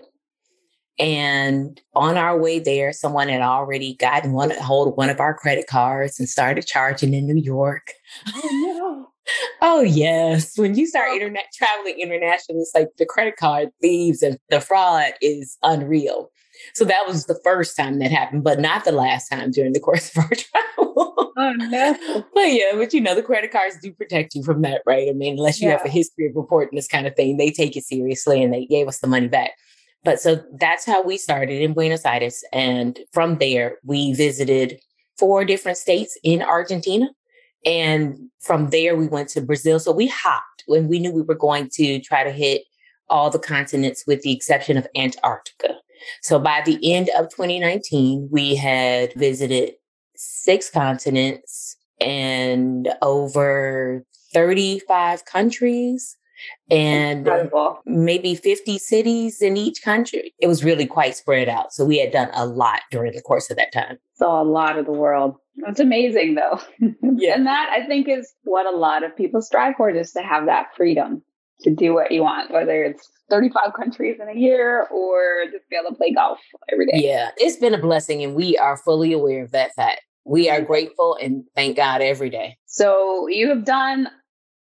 And 0.97 1.81
on 1.93 2.17
our 2.17 2.39
way 2.39 2.59
there, 2.59 2.93
someone 2.93 3.27
had 3.27 3.41
already 3.41 3.95
gotten 3.95 4.31
one 4.31 4.51
hold 4.51 4.89
of 4.89 4.93
one 4.95 5.09
of 5.09 5.19
our 5.19 5.33
credit 5.33 5.67
cards 5.67 6.19
and 6.19 6.29
started 6.29 6.65
charging 6.65 7.13
in 7.13 7.25
New 7.25 7.41
York. 7.41 7.91
Oh 8.33 8.49
no. 8.51 9.07
oh 9.61 9.81
yes. 9.81 10.57
When 10.57 10.75
you 10.75 10.87
start 10.87 11.11
internet 11.11 11.45
traveling 11.53 11.99
internationally, 11.99 12.61
it's 12.61 12.71
like 12.73 12.89
the 12.97 13.05
credit 13.05 13.35
card 13.35 13.69
thieves 13.81 14.21
and 14.21 14.37
the 14.49 14.61
fraud 14.61 15.13
is 15.21 15.57
unreal. 15.63 16.31
So 16.73 16.85
that 16.85 17.03
was 17.05 17.25
the 17.25 17.39
first 17.43 17.75
time 17.75 17.99
that 17.99 18.11
happened, 18.11 18.45
but 18.45 18.59
not 18.59 18.85
the 18.85 18.93
last 18.93 19.27
time 19.27 19.51
during 19.51 19.73
the 19.73 19.79
course 19.81 20.15
of 20.15 20.23
our 20.23 20.29
travel. 20.35 21.33
Oh 21.37 21.53
no. 21.57 22.25
but 22.33 22.41
yeah, 22.43 22.71
but 22.75 22.93
you 22.93 23.01
know, 23.01 23.13
the 23.13 23.21
credit 23.21 23.51
cards 23.51 23.77
do 23.81 23.91
protect 23.91 24.35
you 24.35 24.43
from 24.43 24.61
that, 24.61 24.81
right? 24.85 25.09
I 25.09 25.13
mean, 25.13 25.37
unless 25.37 25.59
you 25.59 25.67
yeah. 25.67 25.77
have 25.77 25.85
a 25.85 25.89
history 25.89 26.27
of 26.27 26.35
reporting 26.35 26.77
this 26.77 26.87
kind 26.87 27.05
of 27.05 27.15
thing, 27.15 27.35
they 27.35 27.51
take 27.51 27.75
it 27.75 27.83
seriously 27.83 28.41
and 28.41 28.53
they 28.53 28.65
gave 28.65 28.87
us 28.87 28.99
the 28.99 29.07
money 29.07 29.27
back. 29.27 29.51
But 30.05 30.21
so 30.21 30.41
that's 30.59 30.85
how 30.85 31.01
we 31.01 31.17
started 31.17 31.63
in 31.63 31.73
Buenos 31.73 32.05
Aires. 32.05 32.43
And 32.53 32.99
from 33.11 33.39
there, 33.39 33.79
we 33.83 34.13
visited 34.13 34.79
four 35.17 35.43
different 35.43 35.79
states 35.79 36.17
in 36.23 36.43
Argentina. 36.43 37.09
And 37.65 38.29
from 38.39 38.69
there, 38.69 38.95
we 38.95 39.07
went 39.07 39.29
to 39.29 39.41
Brazil. 39.41 39.79
So 39.79 39.91
we 39.91 40.05
hopped 40.07 40.63
when 40.67 40.87
we 40.87 40.99
knew 40.99 41.11
we 41.11 41.23
were 41.23 41.33
going 41.33 41.69
to 41.73 41.99
try 42.01 42.23
to 42.23 42.31
hit 42.31 42.61
all 43.09 43.31
the 43.31 43.39
continents 43.39 44.03
with 44.05 44.21
the 44.21 44.31
exception 44.31 44.77
of 44.77 44.87
Antarctica. 44.95 45.75
So 46.21 46.37
by 46.37 46.61
the 46.63 46.93
end 46.93 47.09
of 47.17 47.29
2019, 47.29 48.29
we 48.31 48.55
had 48.55 49.11
visited 49.13 49.73
six 50.15 50.69
continents 50.69 51.77
and 51.99 52.93
over 53.01 54.05
35 54.33 55.25
countries 55.25 56.15
and 56.69 57.19
Incredible. 57.19 57.79
maybe 57.85 58.35
50 58.35 58.77
cities 58.77 59.41
in 59.41 59.57
each 59.57 59.81
country. 59.81 60.33
It 60.39 60.47
was 60.47 60.63
really 60.63 60.85
quite 60.85 61.15
spread 61.15 61.49
out. 61.49 61.73
So 61.73 61.85
we 61.85 61.99
had 61.99 62.11
done 62.11 62.29
a 62.33 62.45
lot 62.45 62.81
during 62.91 63.13
the 63.13 63.21
course 63.21 63.49
of 63.49 63.57
that 63.57 63.71
time. 63.71 63.97
Saw 64.15 64.41
a 64.41 64.43
lot 64.43 64.77
of 64.77 64.85
the 64.85 64.91
world. 64.91 65.35
That's 65.57 65.79
amazing 65.79 66.35
though. 66.35 66.59
yeah. 67.17 67.35
And 67.35 67.45
that 67.45 67.69
I 67.71 67.85
think 67.87 68.07
is 68.07 68.33
what 68.43 68.65
a 68.65 68.75
lot 68.75 69.03
of 69.03 69.15
people 69.15 69.41
strive 69.41 69.75
for, 69.77 69.91
just 69.91 70.13
to 70.13 70.21
have 70.21 70.45
that 70.47 70.67
freedom 70.75 71.21
to 71.61 71.73
do 71.73 71.93
what 71.93 72.11
you 72.11 72.21
want, 72.21 72.51
whether 72.51 72.83
it's 72.83 73.09
35 73.29 73.73
countries 73.75 74.17
in 74.21 74.29
a 74.29 74.37
year 74.39 74.87
or 74.91 75.45
just 75.51 75.67
be 75.69 75.75
able 75.75 75.91
to 75.91 75.95
play 75.95 76.13
golf 76.13 76.39
every 76.71 76.85
day. 76.85 76.99
Yeah, 77.01 77.29
it's 77.37 77.57
been 77.57 77.73
a 77.73 77.79
blessing 77.79 78.23
and 78.23 78.35
we 78.35 78.57
are 78.57 78.77
fully 78.77 79.13
aware 79.13 79.43
of 79.43 79.51
that 79.51 79.73
fact. 79.75 80.01
We 80.25 80.49
are 80.49 80.61
grateful 80.61 81.17
and 81.21 81.43
thank 81.55 81.77
God 81.77 82.01
every 82.01 82.29
day. 82.29 82.57
So 82.65 83.27
you 83.27 83.47
have 83.49 83.63
done 83.63 84.09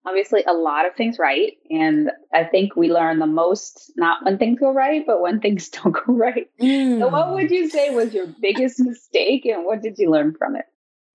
obviously 0.07 0.42
a 0.45 0.52
lot 0.52 0.87
of 0.87 0.95
things 0.95 1.19
right. 1.19 1.52
And 1.71 2.11
I 2.33 2.45
think 2.45 2.76
we 2.76 2.90
learn 2.90 3.19
the 3.19 3.26
most, 3.26 3.92
not 3.97 4.25
when 4.25 4.38
things 4.38 4.59
go 4.59 4.73
right, 4.73 5.04
but 5.07 5.21
when 5.21 5.40
things 5.40 5.69
don't 5.71 5.92
go 5.92 6.12
right. 6.12 6.49
Mm. 6.61 7.00
So, 7.00 7.09
what 7.09 7.33
would 7.33 7.50
you 7.50 7.69
say 7.69 7.95
was 7.95 8.14
your 8.14 8.26
biggest 8.40 8.80
mistake 8.80 9.45
and 9.47 9.64
what 9.64 9.83
did 9.83 9.99
you 9.99 10.11
learn 10.11 10.35
from 10.38 10.57
it? 10.57 10.64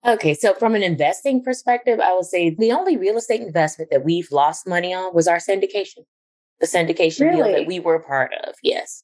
Okay, 0.06 0.34
so 0.34 0.54
from 0.54 0.76
an 0.76 0.84
investing 0.84 1.42
perspective, 1.42 1.98
I 1.98 2.14
would 2.14 2.26
say 2.26 2.50
the 2.50 2.70
only 2.70 2.96
real 2.96 3.16
estate 3.16 3.40
investment 3.40 3.90
that 3.90 4.04
we've 4.04 4.30
lost 4.30 4.66
money 4.66 4.94
on 4.94 5.12
was 5.12 5.26
our 5.26 5.38
syndication, 5.38 6.04
the 6.60 6.66
syndication 6.66 7.22
really? 7.22 7.42
deal 7.42 7.52
that 7.52 7.66
we 7.66 7.80
were 7.80 7.98
part 7.98 8.32
of. 8.46 8.54
Yes. 8.62 9.02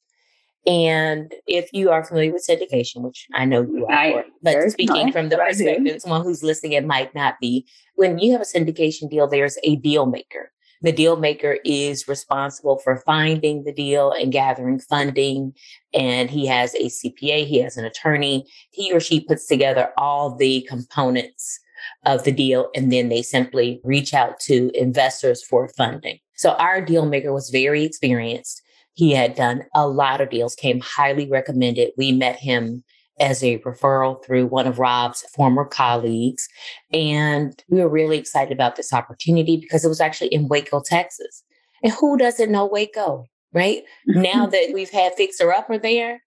And 0.67 1.33
if 1.47 1.71
you 1.73 1.91
are 1.91 2.05
familiar 2.05 2.33
with 2.33 2.47
syndication, 2.49 3.03
which 3.03 3.27
I 3.35 3.45
know 3.45 3.63
you 3.63 3.87
are, 3.87 3.93
I, 3.93 4.25
but 4.43 4.71
speaking 4.71 5.11
from 5.11 5.29
the 5.29 5.37
perspective 5.37 5.97
of 5.97 6.03
someone 6.03 6.23
who's 6.23 6.43
listening, 6.43 6.73
it 6.73 6.87
might 6.87 7.15
not 7.15 7.41
be. 7.41 7.67
When 7.97 8.19
you 8.19 8.33
have 8.33 8.41
a 8.41 8.45
syndication 8.45 9.11
deal, 9.11 9.27
there's 9.27 9.59
a 9.65 9.77
deal 9.77 10.07
maker. 10.07 10.53
The 10.83 10.93
deal 10.93 11.17
maker 11.17 11.59
is 11.65 12.09
responsible 12.09 12.79
for 12.79 12.97
finding 13.07 13.65
the 13.65 13.73
deal 13.73 14.13
and 14.13 14.33
gathering 14.33 14.81
funding. 14.81 15.55
And 15.95 16.29
he 16.29 16.47
has 16.47 16.75
a 16.75 16.87
CPA, 16.87 17.47
he 17.47 17.59
has 17.61 17.77
an 17.77 17.85
attorney. 17.85 18.47
He 18.71 18.93
or 18.93 19.01
she 19.01 19.21
puts 19.21 19.47
together 19.47 19.91
all 19.97 20.35
the 20.35 20.67
components 20.69 21.61
of 22.05 22.25
the 22.25 22.33
deal, 22.33 22.71
and 22.75 22.93
then 22.93 23.09
they 23.09 23.23
simply 23.23 23.81
reach 23.85 24.15
out 24.15 24.39
to 24.41 24.71
investors 24.75 25.43
for 25.45 25.69
funding. 25.69 26.19
So 26.37 26.53
our 26.53 26.81
deal 26.81 27.07
maker 27.07 27.33
was 27.33 27.51
very 27.51 27.85
experienced. 27.85 28.62
He 28.95 29.13
had 29.13 29.35
done 29.35 29.65
a 29.75 29.89
lot 29.89 30.21
of 30.21 30.31
deals, 30.31 30.55
came 30.55 30.81
highly 30.81 31.29
recommended. 31.29 31.93
We 31.97 32.13
met 32.13 32.37
him 32.37 32.85
as 33.21 33.43
a 33.43 33.59
referral 33.59 34.25
through 34.25 34.47
one 34.47 34.67
of 34.67 34.79
Rob's 34.79 35.23
former 35.35 35.65
colleagues. 35.65 36.49
And 36.93 37.63
we 37.69 37.81
were 37.81 37.89
really 37.89 38.19
excited 38.19 38.53
about 38.53 38.77
this 38.77 38.93
opportunity 38.93 39.57
because 39.57 39.85
it 39.85 39.89
was 39.89 40.01
actually 40.01 40.29
in 40.29 40.49
Waco, 40.49 40.83
Texas. 40.85 41.43
And 41.83 41.93
who 41.93 42.17
doesn't 42.17 42.51
know 42.51 42.67
Waco, 42.67 43.27
right? 43.53 43.83
now 44.07 44.47
that 44.47 44.71
we've 44.75 44.91
had 44.91 45.15
Fixer 45.15 45.53
Upper 45.53 45.79
there. 45.79 46.23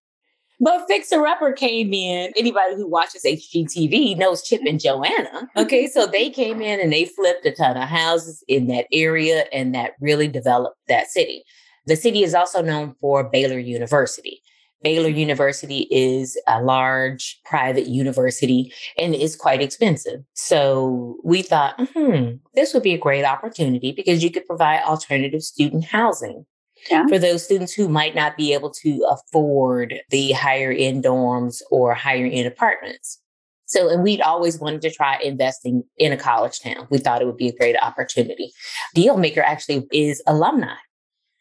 But 0.60 0.88
Fixer 0.88 1.26
Upper 1.26 1.52
came 1.52 1.94
in. 1.94 2.32
Anybody 2.38 2.76
who 2.76 2.88
watches 2.88 3.24
HGTV 3.26 4.18
knows 4.18 4.42
Chip 4.42 4.62
and 4.66 4.80
Joanna. 4.80 5.50
Okay. 5.58 5.88
so 5.88 6.06
they 6.08 6.30
came 6.30 6.62
in 6.62 6.80
and 6.80 6.94
they 6.94 7.06
flipped 7.06 7.46
a 7.46 7.52
ton 7.52 7.76
of 7.76 7.90
houses 7.90 8.42
in 8.48 8.68
that 8.68 8.86
area 8.94 9.46
and 9.52 9.76
that 9.76 9.94
really 10.00 10.30
developed 10.30 10.78
that 10.88 11.08
city. 11.08 11.44
The 11.86 11.96
city 11.96 12.24
is 12.24 12.34
also 12.34 12.62
known 12.62 12.96
for 13.00 13.24
Baylor 13.24 13.60
University. 13.60 14.42
Baylor 14.86 15.10
University 15.10 15.88
is 15.90 16.40
a 16.48 16.62
large 16.62 17.40
private 17.44 17.88
university 17.88 18.72
and 19.00 19.16
is 19.16 19.36
quite 19.36 19.62
expensive. 19.62 20.24
So 20.34 21.18
we 21.24 21.42
thought, 21.42 21.76
hmm, 21.94 22.36
this 22.54 22.74
would 22.74 22.84
be 22.84 22.94
a 22.94 22.98
great 23.00 23.26
opportunity 23.26 23.92
because 23.92 24.24
you 24.24 24.30
could 24.30 24.46
provide 24.46 24.84
alternative 24.84 25.42
student 25.42 25.86
housing 25.86 26.46
yeah. 26.90 27.08
for 27.08 27.18
those 27.18 27.44
students 27.44 27.74
who 27.74 27.90
might 27.90 28.14
not 28.14 28.38
be 28.38 28.54
able 28.54 28.70
to 28.84 29.08
afford 29.10 29.96
the 30.12 30.34
higher 30.34 30.72
end 30.72 31.04
dorms 31.04 31.62
or 31.72 31.96
higher 31.96 32.28
end 32.28 32.48
apartments. 32.48 33.20
So, 33.68 33.90
and 33.90 34.04
we'd 34.04 34.22
always 34.22 34.60
wanted 34.60 34.84
to 34.84 34.92
try 34.92 35.18
investing 35.24 35.84
in 35.98 36.12
a 36.12 36.18
college 36.18 36.60
town. 36.60 36.88
We 36.92 37.00
thought 37.00 37.24
it 37.24 37.26
would 37.26 37.38
be 37.38 37.48
a 37.48 37.58
great 37.58 37.76
opportunity. 37.82 38.52
Dealmaker 38.96 39.42
actually 39.44 39.88
is 39.92 40.22
alumni 40.28 40.76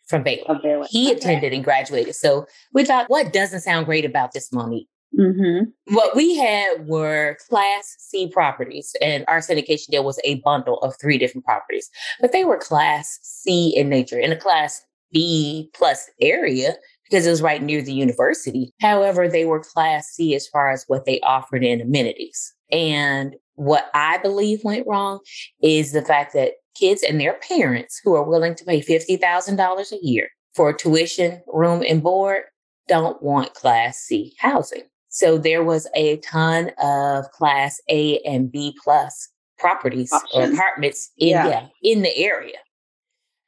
from 0.06 0.22
Baylor. 0.22 0.58
Baylor. 0.62 0.86
He 0.88 1.08
okay. 1.08 1.16
attended 1.16 1.52
and 1.52 1.64
graduated. 1.64 2.14
So 2.14 2.46
we 2.72 2.84
thought, 2.84 3.08
what 3.08 3.32
doesn't 3.32 3.60
sound 3.60 3.86
great 3.86 4.04
about 4.04 4.32
this, 4.32 4.52
Monique? 4.52 4.88
Mm-hmm. 5.18 5.94
What 5.94 6.16
we 6.16 6.36
had 6.36 6.86
were 6.86 7.36
Class 7.48 7.94
C 7.98 8.28
properties, 8.28 8.96
and 9.00 9.24
our 9.28 9.38
syndication 9.38 9.86
deal 9.88 10.04
was 10.04 10.20
a 10.24 10.40
bundle 10.40 10.78
of 10.80 10.96
three 11.00 11.18
different 11.18 11.44
properties, 11.44 11.88
but 12.20 12.32
they 12.32 12.44
were 12.44 12.58
Class 12.58 13.20
C 13.22 13.72
in 13.76 13.88
nature 13.88 14.18
in 14.18 14.32
a 14.32 14.36
Class 14.36 14.82
B 15.12 15.70
plus 15.72 16.10
area 16.20 16.74
because 17.04 17.26
it 17.26 17.30
was 17.30 17.42
right 17.42 17.62
near 17.62 17.80
the 17.80 17.92
university. 17.92 18.72
However, 18.80 19.28
they 19.28 19.44
were 19.44 19.60
Class 19.60 20.08
C 20.08 20.34
as 20.34 20.48
far 20.48 20.70
as 20.70 20.84
what 20.88 21.04
they 21.04 21.20
offered 21.20 21.62
in 21.62 21.80
amenities. 21.80 22.52
And 22.72 23.36
what 23.54 23.90
I 23.94 24.18
believe 24.18 24.64
went 24.64 24.86
wrong 24.86 25.20
is 25.62 25.92
the 25.92 26.02
fact 26.02 26.32
that 26.32 26.54
kids 26.74 27.02
and 27.02 27.20
their 27.20 27.34
parents 27.34 28.00
who 28.02 28.14
are 28.14 28.22
willing 28.24 28.54
to 28.56 28.64
pay 28.64 28.80
$50,000 28.80 29.92
a 29.92 29.98
year 30.02 30.28
for 30.54 30.72
tuition, 30.72 31.42
room, 31.46 31.82
and 31.88 32.02
board 32.02 32.42
don't 32.88 33.22
want 33.22 33.54
Class 33.54 33.98
C 33.98 34.34
housing. 34.38 34.82
So 35.08 35.38
there 35.38 35.62
was 35.62 35.86
a 35.94 36.16
ton 36.18 36.72
of 36.82 37.30
Class 37.30 37.80
A 37.88 38.18
and 38.20 38.50
B 38.50 38.76
plus 38.82 39.28
properties 39.58 40.12
Options. 40.12 40.50
or 40.50 40.52
apartments 40.52 41.12
in, 41.18 41.28
yeah. 41.28 41.48
yeah, 41.48 41.66
in 41.82 42.02
the 42.02 42.16
area. 42.16 42.58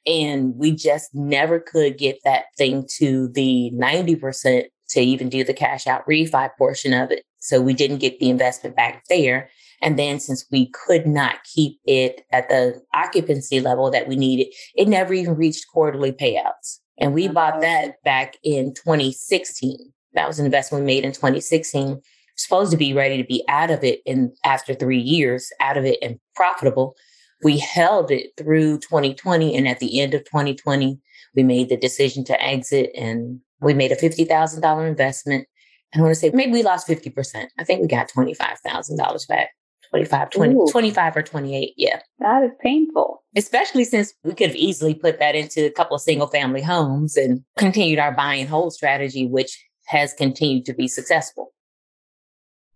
And 0.06 0.54
we 0.56 0.70
just 0.70 1.12
never 1.14 1.58
could 1.58 1.98
get 1.98 2.18
that 2.24 2.44
thing 2.56 2.86
to 2.98 3.28
the 3.28 3.72
90% 3.74 4.64
to 4.90 5.00
even 5.00 5.28
do 5.28 5.42
the 5.42 5.52
cash 5.52 5.86
out 5.86 6.06
refi 6.06 6.48
portion 6.56 6.92
of 6.94 7.10
it. 7.10 7.24
So 7.40 7.60
we 7.60 7.74
didn't 7.74 7.98
get 7.98 8.20
the 8.20 8.30
investment 8.30 8.76
back 8.76 9.02
there. 9.08 9.50
And 9.82 9.98
then 9.98 10.20
since 10.20 10.46
we 10.50 10.70
could 10.70 11.06
not 11.06 11.44
keep 11.44 11.78
it 11.86 12.22
at 12.32 12.48
the 12.48 12.82
occupancy 12.94 13.60
level 13.60 13.90
that 13.90 14.08
we 14.08 14.16
needed, 14.16 14.54
it 14.74 14.88
never 14.88 15.14
even 15.14 15.36
reached 15.36 15.66
quarterly 15.72 16.12
payouts. 16.12 16.78
And 16.98 17.12
we 17.12 17.28
bought 17.28 17.54
uh-huh. 17.54 17.60
that 17.60 18.02
back 18.04 18.36
in 18.42 18.74
2016. 18.74 19.92
That 20.14 20.26
was 20.26 20.38
an 20.38 20.46
investment 20.46 20.82
we 20.82 20.86
made 20.86 21.04
in 21.04 21.12
2016. 21.12 22.00
Supposed 22.36 22.70
to 22.70 22.76
be 22.76 22.92
ready 22.92 23.16
to 23.16 23.24
be 23.24 23.44
out 23.48 23.70
of 23.70 23.82
it 23.82 24.00
in 24.04 24.32
after 24.44 24.74
three 24.74 24.98
years, 24.98 25.50
out 25.60 25.76
of 25.76 25.84
it 25.84 25.98
and 26.02 26.18
profitable. 26.34 26.96
We 27.42 27.58
held 27.58 28.10
it 28.10 28.30
through 28.36 28.78
2020. 28.78 29.56
And 29.56 29.68
at 29.68 29.78
the 29.78 30.00
end 30.00 30.14
of 30.14 30.24
2020, 30.24 30.98
we 31.34 31.42
made 31.42 31.68
the 31.68 31.76
decision 31.76 32.24
to 32.24 32.42
exit 32.42 32.90
and 32.94 33.40
we 33.60 33.74
made 33.74 33.92
a 33.92 33.96
$50,000 33.96 34.88
investment. 34.88 35.46
I 35.94 36.00
want 36.00 36.10
to 36.10 36.14
say 36.14 36.30
maybe 36.32 36.52
we 36.52 36.62
lost 36.62 36.88
50%. 36.88 37.46
I 37.58 37.64
think 37.64 37.80
we 37.80 37.88
got 37.88 38.10
$25,000 38.10 39.28
back. 39.28 39.50
25, 39.90 40.30
20, 40.30 40.70
25 40.70 41.16
or 41.16 41.22
28. 41.22 41.74
Yeah. 41.76 42.00
That 42.18 42.42
is 42.42 42.50
painful. 42.60 43.22
Especially 43.36 43.84
since 43.84 44.14
we 44.24 44.34
could 44.34 44.48
have 44.48 44.56
easily 44.56 44.94
put 44.94 45.18
that 45.18 45.34
into 45.34 45.66
a 45.66 45.70
couple 45.70 45.96
of 45.96 46.02
single 46.02 46.26
family 46.26 46.62
homes 46.62 47.16
and 47.16 47.44
continued 47.58 47.98
our 47.98 48.12
buy 48.12 48.34
and 48.34 48.48
hold 48.48 48.72
strategy, 48.72 49.26
which 49.26 49.62
has 49.86 50.12
continued 50.12 50.64
to 50.66 50.74
be 50.74 50.88
successful. 50.88 51.52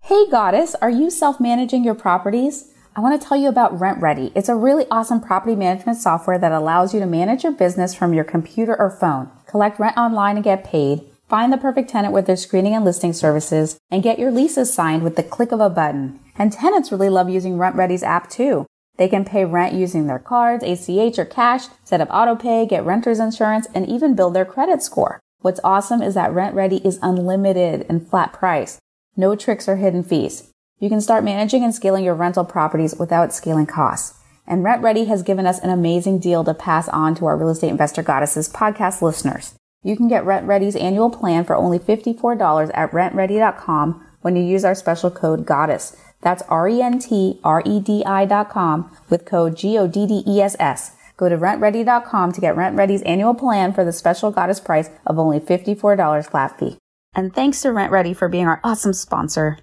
Hey, 0.02 0.26
Goddess, 0.30 0.74
are 0.76 0.90
you 0.90 1.10
self 1.10 1.40
managing 1.40 1.84
your 1.84 1.94
properties? 1.94 2.72
I 2.96 3.00
want 3.00 3.20
to 3.20 3.26
tell 3.26 3.36
you 3.36 3.48
about 3.48 3.78
RentRedi. 3.78 4.32
It's 4.34 4.48
a 4.48 4.56
really 4.56 4.84
awesome 4.90 5.20
property 5.20 5.54
management 5.54 5.98
software 5.98 6.38
that 6.38 6.50
allows 6.50 6.92
you 6.92 7.00
to 7.00 7.06
manage 7.06 7.44
your 7.44 7.52
business 7.52 7.94
from 7.94 8.12
your 8.12 8.24
computer 8.24 8.76
or 8.76 8.90
phone, 8.90 9.30
collect 9.46 9.78
rent 9.78 9.96
online 9.96 10.36
and 10.36 10.44
get 10.44 10.64
paid, 10.64 11.02
find 11.28 11.52
the 11.52 11.58
perfect 11.58 11.88
tenant 11.88 12.12
with 12.12 12.26
their 12.26 12.36
screening 12.36 12.74
and 12.74 12.84
listing 12.84 13.12
services, 13.12 13.78
and 13.90 14.02
get 14.02 14.18
your 14.18 14.32
leases 14.32 14.74
signed 14.74 15.04
with 15.04 15.14
the 15.14 15.22
click 15.22 15.52
of 15.52 15.60
a 15.60 15.70
button. 15.70 16.18
And 16.40 16.50
tenants 16.50 16.90
really 16.90 17.10
love 17.10 17.28
using 17.28 17.58
RentRedi's 17.58 18.02
app 18.02 18.30
too. 18.30 18.64
They 18.96 19.08
can 19.08 19.26
pay 19.26 19.44
rent 19.44 19.74
using 19.74 20.06
their 20.06 20.18
cards, 20.18 20.64
ACH, 20.64 21.18
or 21.18 21.26
cash, 21.26 21.66
set 21.84 22.00
up 22.00 22.08
autopay, 22.08 22.66
get 22.66 22.82
renter's 22.82 23.20
insurance, 23.20 23.66
and 23.74 23.86
even 23.86 24.14
build 24.14 24.34
their 24.34 24.46
credit 24.46 24.82
score. 24.82 25.20
What's 25.42 25.60
awesome 25.62 26.00
is 26.00 26.14
that 26.14 26.30
RentRedi 26.30 26.82
is 26.82 26.98
unlimited 27.02 27.84
and 27.90 28.08
flat 28.08 28.32
price. 28.32 28.78
No 29.18 29.36
tricks 29.36 29.68
or 29.68 29.76
hidden 29.76 30.02
fees. 30.02 30.50
You 30.78 30.88
can 30.88 31.02
start 31.02 31.24
managing 31.24 31.62
and 31.62 31.74
scaling 31.74 32.04
your 32.04 32.14
rental 32.14 32.46
properties 32.46 32.94
without 32.98 33.34
scaling 33.34 33.66
costs. 33.66 34.18
And 34.46 34.64
RentRedi 34.64 35.08
has 35.08 35.22
given 35.22 35.46
us 35.46 35.58
an 35.58 35.68
amazing 35.68 36.20
deal 36.20 36.42
to 36.44 36.54
pass 36.54 36.88
on 36.88 37.14
to 37.16 37.26
our 37.26 37.36
Real 37.36 37.50
Estate 37.50 37.68
Investor 37.68 38.02
Goddesses 38.02 38.50
podcast 38.50 39.02
listeners. 39.02 39.56
You 39.82 39.94
can 39.94 40.08
get 40.08 40.24
RentRedi's 40.24 40.76
annual 40.76 41.10
plan 41.10 41.44
for 41.44 41.54
only 41.54 41.78
$54 41.78 42.70
at 42.72 42.92
rentredi.com 42.92 44.06
when 44.22 44.36
you 44.36 44.42
use 44.42 44.64
our 44.64 44.74
special 44.74 45.10
code 45.10 45.44
GODDESS. 45.44 45.96
That's 46.22 46.42
R-E-N-T-R-E-D-I 46.48 48.24
dot 48.26 48.50
com 48.50 48.96
with 49.08 49.24
code 49.24 49.56
G-O-D-D-E-S-S. 49.56 50.96
Go 51.16 51.28
to 51.28 51.36
rentredi.com 51.36 52.32
to 52.32 52.40
get 52.40 52.56
RentRedi's 52.56 53.02
annual 53.02 53.34
plan 53.34 53.72
for 53.72 53.84
the 53.84 53.92
special 53.92 54.30
goddess 54.30 54.60
price 54.60 54.90
of 55.06 55.18
only 55.18 55.38
$54 55.38 56.30
flat 56.30 56.58
fee. 56.58 56.78
And 57.14 57.34
thanks 57.34 57.60
to 57.62 57.68
RentRedi 57.68 58.16
for 58.16 58.28
being 58.28 58.46
our 58.46 58.60
awesome 58.64 58.92
sponsor. 58.92 59.58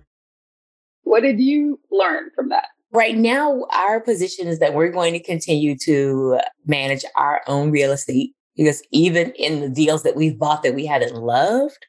What 1.04 1.22
did 1.22 1.40
you 1.40 1.80
learn 1.90 2.30
from 2.36 2.50
that? 2.50 2.66
Right 2.92 3.18
now, 3.18 3.66
our 3.74 4.00
position 4.00 4.48
is 4.48 4.60
that 4.60 4.74
we're 4.74 4.92
going 4.92 5.14
to 5.14 5.20
continue 5.20 5.76
to 5.80 6.40
manage 6.66 7.04
our 7.16 7.42
own 7.48 7.72
real 7.72 7.92
estate 7.92 8.34
because 8.56 8.82
even 8.92 9.32
in 9.32 9.62
the 9.62 9.70
deals 9.70 10.04
that 10.04 10.16
we've 10.16 10.38
bought 10.38 10.64
that 10.64 10.76
we 10.76 10.86
hadn't 10.86 11.16
loved, 11.16 11.88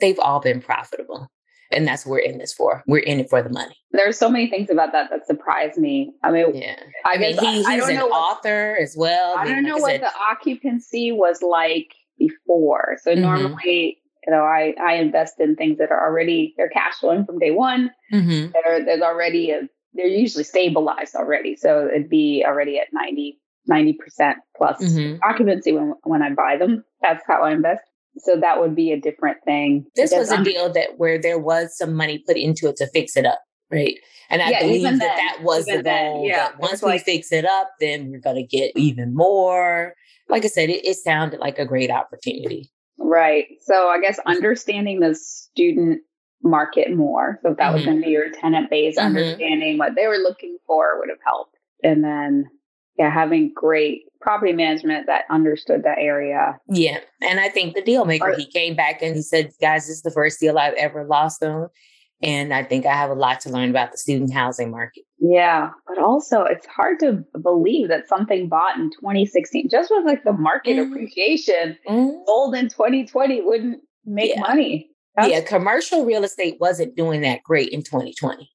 they've 0.00 0.18
all 0.18 0.40
been 0.40 0.60
profitable. 0.60 1.28
And 1.70 1.86
that's 1.86 2.06
what 2.06 2.12
we're 2.12 2.18
in 2.20 2.38
this 2.38 2.54
for. 2.54 2.82
We're 2.86 2.98
in 2.98 3.20
it 3.20 3.28
for 3.28 3.42
the 3.42 3.50
money. 3.50 3.76
There's 3.92 4.18
so 4.18 4.30
many 4.30 4.48
things 4.48 4.70
about 4.70 4.92
that 4.92 5.10
that 5.10 5.26
surprise 5.26 5.76
me. 5.76 6.12
I 6.22 6.30
mean, 6.30 6.54
yeah. 6.54 6.76
I, 7.04 7.14
I 7.14 7.18
mean, 7.18 7.38
he, 7.38 7.56
he's 7.56 7.66
I 7.66 7.76
don't 7.76 7.90
an 7.90 7.96
know 7.96 8.08
author 8.08 8.76
as 8.80 8.94
well. 8.96 9.36
I, 9.36 9.46
don't 9.46 9.64
know 9.64 9.74
like 9.74 9.82
what 9.82 9.90
said, 9.92 10.02
the 10.02 10.12
occupancy 10.30 11.12
was 11.12 11.42
like 11.42 11.94
before. 12.18 12.96
So 13.02 13.10
mm-hmm. 13.12 13.20
normally 13.20 13.98
you 14.28 14.34
know, 14.34 14.42
I, 14.42 14.74
I 14.78 14.96
invest 14.96 15.40
in 15.40 15.56
things 15.56 15.78
that 15.78 15.90
are 15.90 16.06
already, 16.06 16.52
they're 16.58 16.68
cash 16.68 16.96
flowing 17.00 17.24
from 17.24 17.38
day 17.38 17.50
one. 17.50 17.90
Mm-hmm. 18.12 18.52
They're, 18.52 18.84
there's 18.84 19.00
already 19.00 19.52
a, 19.52 19.62
they're 19.94 20.06
usually 20.06 20.44
stabilized 20.44 21.14
already. 21.14 21.56
So 21.56 21.88
it'd 21.88 22.10
be 22.10 22.44
already 22.46 22.78
at 22.78 22.88
90, 22.92 23.40
90% 23.70 24.34
plus 24.54 24.82
mm-hmm. 24.82 25.16
occupancy 25.26 25.72
when, 25.72 25.94
when 26.02 26.22
I 26.22 26.34
buy 26.34 26.58
them. 26.58 26.84
That's 27.00 27.24
how 27.26 27.42
I 27.42 27.52
invest. 27.52 27.80
So 28.18 28.38
that 28.40 28.60
would 28.60 28.74
be 28.74 28.92
a 28.92 29.00
different 29.00 29.38
thing. 29.44 29.86
This 29.94 30.12
was 30.12 30.30
a 30.30 30.42
deal 30.42 30.72
that 30.72 30.98
where 30.98 31.20
there 31.20 31.38
was 31.38 31.76
some 31.76 31.94
money 31.94 32.22
put 32.26 32.36
into 32.36 32.68
it 32.68 32.76
to 32.76 32.86
fix 32.88 33.16
it 33.16 33.26
up. 33.26 33.40
Right. 33.70 33.98
And 34.30 34.40
I 34.42 34.50
yeah, 34.50 34.62
believe 34.62 34.82
that 34.82 34.98
then, 34.98 35.16
that 35.16 35.38
was 35.42 35.66
the 35.66 35.74
goal. 35.74 35.82
Then, 35.82 36.24
yeah, 36.24 36.48
that 36.48 36.58
once 36.58 36.82
we 36.82 36.90
like, 36.90 37.04
fix 37.04 37.32
it 37.32 37.44
up, 37.44 37.70
then 37.80 38.10
we're 38.10 38.20
going 38.20 38.36
to 38.36 38.42
get 38.42 38.72
even 38.76 39.14
more. 39.14 39.94
Like 40.28 40.44
I 40.44 40.48
said, 40.48 40.70
it, 40.70 40.86
it 40.86 40.96
sounded 40.96 41.40
like 41.40 41.58
a 41.58 41.66
great 41.66 41.90
opportunity. 41.90 42.70
Right. 42.98 43.46
So 43.62 43.88
I 43.88 44.00
guess 44.00 44.18
understanding 44.26 45.00
the 45.00 45.14
student 45.14 46.00
market 46.42 46.94
more. 46.94 47.38
So 47.42 47.50
if 47.50 47.58
that 47.58 47.64
mm-hmm. 47.64 47.74
was 47.74 47.84
going 47.84 47.98
to 47.98 48.04
be 48.04 48.10
your 48.10 48.30
tenant 48.30 48.70
base, 48.70 48.96
mm-hmm. 48.96 49.06
understanding 49.06 49.78
what 49.78 49.94
they 49.96 50.06
were 50.06 50.18
looking 50.18 50.56
for 50.66 50.98
would 50.98 51.08
have 51.08 51.18
helped. 51.26 51.56
And 51.82 52.02
then, 52.02 52.46
yeah, 52.98 53.10
having 53.10 53.52
great 53.54 54.02
property 54.20 54.52
management 54.52 55.06
that 55.06 55.24
understood 55.30 55.84
that 55.84 55.98
area. 55.98 56.58
Yeah. 56.68 56.98
And 57.22 57.38
I 57.38 57.48
think 57.48 57.74
the 57.74 57.82
deal 57.82 58.04
maker, 58.04 58.34
he 58.36 58.46
came 58.46 58.74
back 58.74 59.00
and 59.02 59.14
he 59.14 59.22
said, 59.22 59.52
guys, 59.60 59.86
this 59.86 59.96
is 59.96 60.02
the 60.02 60.10
first 60.10 60.40
deal 60.40 60.58
I've 60.58 60.74
ever 60.74 61.04
lost 61.04 61.42
on. 61.42 61.68
And 62.20 62.52
I 62.52 62.64
think 62.64 62.84
I 62.84 62.94
have 62.94 63.10
a 63.10 63.14
lot 63.14 63.40
to 63.42 63.50
learn 63.50 63.70
about 63.70 63.92
the 63.92 63.98
student 63.98 64.32
housing 64.32 64.72
market. 64.72 65.04
Yeah. 65.20 65.70
But 65.86 65.98
also, 65.98 66.42
it's 66.42 66.66
hard 66.66 66.98
to 66.98 67.24
believe 67.40 67.88
that 67.88 68.08
something 68.08 68.48
bought 68.48 68.76
in 68.76 68.90
2016, 68.90 69.68
just 69.70 69.92
with 69.94 70.04
like 70.04 70.24
the 70.24 70.32
market 70.32 70.76
mm 70.76 70.90
appreciation, 70.90 71.78
mm 71.88 72.26
sold 72.26 72.56
in 72.56 72.68
2020 72.68 73.42
wouldn't 73.42 73.80
make 74.04 74.34
yeah. 74.34 74.40
money. 74.40 74.90
That's- 75.14 75.32
yeah. 75.32 75.40
Commercial 75.42 76.04
real 76.04 76.24
estate 76.24 76.56
wasn't 76.58 76.96
doing 76.96 77.20
that 77.20 77.44
great 77.44 77.68
in 77.68 77.84
2020. 77.84 78.50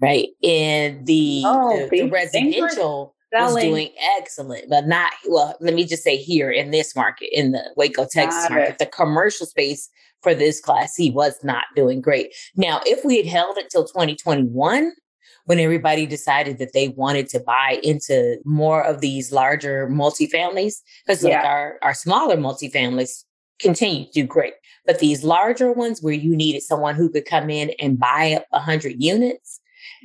Right. 0.00 0.28
And 0.42 1.06
the, 1.06 1.42
oh, 1.44 1.86
the, 1.90 2.04
the 2.04 2.10
residential 2.10 3.14
was 3.32 3.56
doing 3.56 3.90
excellent, 4.18 4.68
but 4.68 4.86
not 4.86 5.12
well. 5.28 5.56
Let 5.60 5.74
me 5.74 5.84
just 5.84 6.02
say 6.02 6.16
here 6.16 6.50
in 6.50 6.70
this 6.70 6.96
market, 6.96 7.28
in 7.32 7.52
the 7.52 7.62
Waco, 7.76 8.06
Texas 8.10 8.42
Got 8.44 8.50
market, 8.50 8.70
it. 8.70 8.78
the 8.78 8.86
commercial 8.86 9.46
space 9.46 9.88
for 10.22 10.34
this 10.34 10.60
class 10.60 10.94
he 10.96 11.10
was 11.10 11.42
not 11.42 11.64
doing 11.74 12.00
great. 12.00 12.34
Now, 12.56 12.80
if 12.84 13.04
we 13.04 13.16
had 13.16 13.26
held 13.26 13.56
it 13.56 13.70
till 13.70 13.84
2021, 13.84 14.92
when 15.46 15.58
everybody 15.58 16.06
decided 16.06 16.58
that 16.58 16.72
they 16.74 16.88
wanted 16.88 17.28
to 17.30 17.40
buy 17.40 17.80
into 17.82 18.36
more 18.44 18.84
of 18.84 19.00
these 19.00 19.32
larger 19.32 19.88
multifamilies, 19.88 20.74
because 21.04 21.24
yeah. 21.24 21.36
like 21.36 21.44
our, 21.44 21.78
our 21.82 21.94
smaller 21.94 22.36
multifamilies 22.36 23.24
continue 23.58 24.06
to 24.06 24.12
do 24.12 24.26
great. 24.26 24.54
But 24.86 24.98
these 24.98 25.24
larger 25.24 25.72
ones 25.72 26.02
where 26.02 26.14
you 26.14 26.34
needed 26.34 26.62
someone 26.62 26.94
who 26.94 27.10
could 27.10 27.26
come 27.26 27.50
in 27.50 27.70
and 27.78 27.98
buy 27.98 28.34
up 28.34 28.46
100 28.50 29.02
units, 29.02 29.59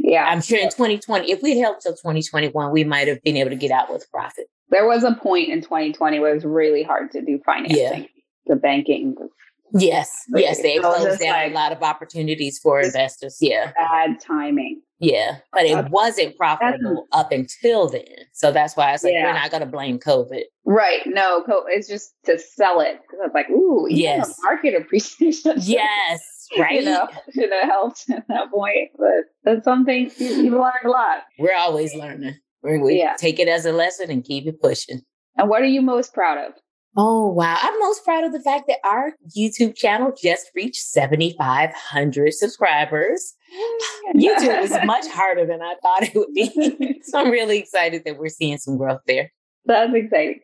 yeah, 0.08 0.26
I'm 0.26 0.42
sure 0.42 0.60
in 0.60 0.70
2020, 0.70 1.32
if 1.32 1.42
we'd 1.42 1.60
held 1.60 1.80
till 1.82 1.94
2021, 1.94 2.72
we 2.72 2.84
might 2.84 3.08
have 3.08 3.22
been 3.24 3.38
able 3.38 3.50
to 3.50 3.56
get 3.56 3.72
out 3.72 3.92
with 3.92 4.10
profit. 4.12 4.46
There 4.70 4.88
was 4.88 5.04
a 5.04 5.14
point 5.14 5.50
in 5.50 5.62
2020 5.62 6.20
where 6.20 6.32
it 6.32 6.36
was 6.36 6.46
really 6.46 6.84
hard 6.84 7.12
to 7.12 7.22
do 7.22 7.40
financing. 7.46 8.04
Yeah. 8.04 8.08
The 8.48 8.56
banking 8.56 9.16
was 9.18 9.30
Yes, 9.78 10.24
yes, 10.30 10.62
they 10.62 10.78
closed 10.78 11.20
down 11.20 11.34
like, 11.34 11.52
a 11.52 11.54
lot 11.54 11.72
of 11.72 11.82
opportunities 11.82 12.60
for 12.60 12.80
investors. 12.80 13.38
Yeah, 13.42 13.72
bad 13.76 14.20
timing. 14.22 14.82
Yeah, 15.00 15.38
but 15.52 15.66
it 15.66 15.90
wasn't 15.90 16.38
profitable 16.38 17.08
up 17.12 17.32
until 17.32 17.90
then. 17.90 18.06
So 18.32 18.52
that's 18.54 18.78
why 18.78 18.94
I 18.94 18.96
said 18.96 19.12
yeah. 19.14 19.26
we're 19.26 19.34
not 19.34 19.52
going 19.52 19.62
to 19.62 19.68
blame 19.68 20.00
COVID. 20.00 20.44
Right? 20.64 21.02
No, 21.06 21.44
it's 21.68 21.90
just 21.90 22.14
to 22.26 22.40
sell 22.40 22.80
it 22.80 23.02
because 23.02 23.20
I 23.22 23.26
was 23.26 23.34
like, 23.34 23.50
ooh, 23.50 23.88
yes, 23.90 24.34
market 24.44 24.76
appreciation. 24.76 25.56
Yes, 25.62 26.22
right. 26.60 26.76
you 26.76 26.86
know, 26.86 27.08
should 27.34 27.52
have 27.52 27.70
helped 27.70 28.06
at 28.10 28.28
that 28.28 28.52
point. 28.52 28.92
But 28.98 29.26
that's 29.44 29.64
something 29.64 30.12
you, 30.18 30.28
you 30.28 30.52
learned 30.52 30.86
a 30.86 30.90
lot. 30.90 31.24
We're 31.40 31.56
always 31.58 31.94
learning. 31.94 32.36
We 32.64 32.98
yeah. 32.98 33.16
take 33.18 33.40
it 33.40 33.48
as 33.48 33.66
a 33.66 33.72
lesson 33.72 34.10
and 34.10 34.24
keep 34.24 34.48
it 34.48 34.60
pushing. 34.60 35.02
And 35.38 35.50
what 35.50 35.62
are 35.62 35.68
you 35.68 35.82
most 35.82 36.14
proud 36.14 36.38
of? 36.40 36.54
Oh, 36.98 37.28
wow. 37.28 37.58
I'm 37.60 37.78
most 37.80 38.06
proud 38.06 38.24
of 38.24 38.32
the 38.32 38.40
fact 38.40 38.66
that 38.68 38.78
our 38.86 39.14
YouTube 39.38 39.76
channel 39.76 40.14
just 40.20 40.50
reached 40.56 40.82
7,500 40.82 42.34
subscribers. 42.34 43.34
YouTube 44.16 44.64
is 44.64 44.78
much 44.86 45.06
harder 45.08 45.46
than 45.46 45.62
I 45.62 45.76
thought 45.82 46.04
it 46.04 46.16
would 46.16 46.34
be. 46.34 47.02
so 47.04 47.20
I'm 47.20 47.32
really 47.32 47.60
excited 47.60 48.04
that 48.06 48.18
we're 48.18 48.30
seeing 48.30 48.58
some 48.58 48.78
growth 48.78 49.02
there. 49.08 49.32
That's 49.66 49.94
exciting. 49.94 50.40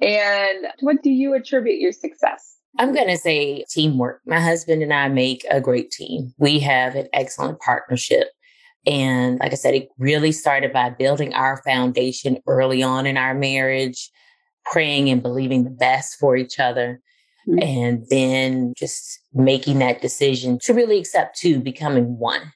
And 0.00 0.66
what 0.80 1.02
do 1.02 1.10
you 1.10 1.34
attribute 1.34 1.80
your 1.80 1.92
success? 1.92 2.55
I'm 2.78 2.94
going 2.94 3.08
to 3.08 3.16
say 3.16 3.64
teamwork. 3.70 4.20
My 4.26 4.40
husband 4.40 4.82
and 4.82 4.92
I 4.92 5.08
make 5.08 5.44
a 5.50 5.60
great 5.60 5.90
team. 5.90 6.34
We 6.38 6.58
have 6.60 6.94
an 6.94 7.08
excellent 7.12 7.60
partnership. 7.60 8.28
And 8.86 9.38
like 9.40 9.52
I 9.52 9.56
said, 9.56 9.74
it 9.74 9.88
really 9.98 10.32
started 10.32 10.72
by 10.72 10.90
building 10.90 11.34
our 11.34 11.62
foundation 11.64 12.38
early 12.46 12.82
on 12.82 13.06
in 13.06 13.16
our 13.16 13.34
marriage 13.34 14.10
praying 14.64 15.08
and 15.08 15.22
believing 15.22 15.64
the 15.64 15.70
best 15.70 16.18
for 16.18 16.36
each 16.36 16.58
other. 16.58 17.00
Mm-hmm. 17.48 17.62
And 17.62 18.06
then 18.10 18.72
just 18.76 19.20
making 19.32 19.78
that 19.78 20.02
decision 20.02 20.58
to 20.62 20.74
really 20.74 20.98
accept 20.98 21.38
two, 21.38 21.60
becoming 21.60 22.18
one. 22.18 22.52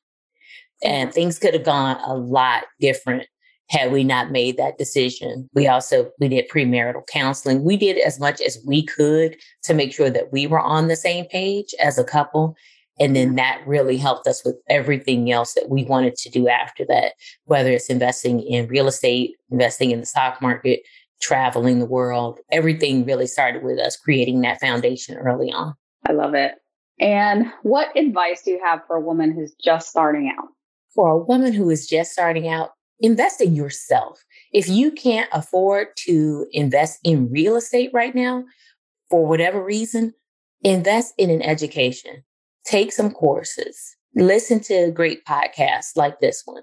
And 0.83 1.12
things 1.12 1.38
could 1.38 1.54
have 1.54 1.64
gone 1.64 2.00
a 2.04 2.14
lot 2.14 2.64
different 2.80 3.26
had 3.70 3.92
we 3.92 4.02
not 4.02 4.33
made 4.33 4.56
that 4.56 4.78
decision. 4.78 5.48
We 5.54 5.68
also 5.68 6.11
we 6.18 6.28
did 6.28 6.48
premarital 6.48 7.06
counseling. 7.06 7.62
We 7.62 7.76
did 7.76 7.98
as 7.98 8.18
much 8.18 8.40
as 8.40 8.59
we 8.66 8.85
could 8.85 9.37
to 9.62 9.74
make 9.74 9.92
sure 9.92 10.11
that 10.11 10.33
we 10.33 10.46
were 10.46 10.61
on 10.61 10.88
the 10.88 10.96
same 10.96 11.24
page 11.26 11.72
as 11.80 11.96
a 11.96 12.04
couple. 12.04 12.56
And 12.98 13.16
then 13.16 13.37
that 13.37 13.62
really 13.66 13.96
helped 13.96 14.26
us 14.26 14.44
with 14.44 14.56
everything 14.68 15.30
else 15.33 15.54
that 15.54 15.70
we 15.70 15.85
wanted 15.85 16.16
to 16.16 16.28
do 16.28 16.48
after 16.48 16.85
that, 16.87 17.14
whether 17.44 17.70
it's 17.70 17.88
investing 17.88 18.40
in 18.40 18.66
real 18.66 18.88
estate, 18.88 19.37
investing 19.50 19.90
in 19.90 20.00
the 20.00 20.06
stock 20.06 20.42
market, 20.42 20.80
traveling 21.22 21.78
the 21.78 21.87
world. 21.87 22.40
Everything 22.50 23.06
really 23.06 23.26
started 23.26 23.62
with 23.62 23.78
us 23.78 23.96
creating 23.96 24.40
that 24.42 24.61
foundation 24.61 25.16
early 25.16 25.50
on. 25.50 25.74
I 26.06 26.12
love 26.12 26.35
it. 26.35 26.56
And 26.98 27.46
what 27.62 27.96
advice 27.96 28.42
do 28.42 28.50
you 28.50 28.61
have 28.62 28.80
for 28.87 28.96
a 28.96 29.00
woman 29.00 29.33
who's 29.33 29.54
just 29.54 29.88
starting 29.88 30.30
out? 30.37 30.48
For 30.94 31.09
a 31.09 31.18
woman 31.18 31.52
who 31.52 31.70
is 31.70 31.87
just 31.87 32.12
starting 32.12 32.48
out, 32.48 32.70
invest 33.01 33.41
in 33.41 33.55
yourself. 33.55 34.25
If 34.53 34.69
you 34.69 34.91
can't 34.93 35.29
afford 35.33 35.89
to 36.05 36.47
invest 36.53 37.01
in 37.05 37.31
real 37.31 37.57
estate 37.57 37.91
right 37.93 38.15
now, 38.15 38.45
for 39.09 39.27
whatever 39.27 39.63
reason, 39.65 40.15
invest 40.63 41.15
in 41.19 41.31
an 41.31 41.43
education. 41.43 42.23
Take 42.65 42.93
some 42.93 43.11
courses. 43.11 43.97
Listen 44.15 44.61
to 44.61 44.91
great 44.91 45.25
podcasts 45.25 45.97
like 45.97 46.21
this 46.21 46.43
one. 46.45 46.63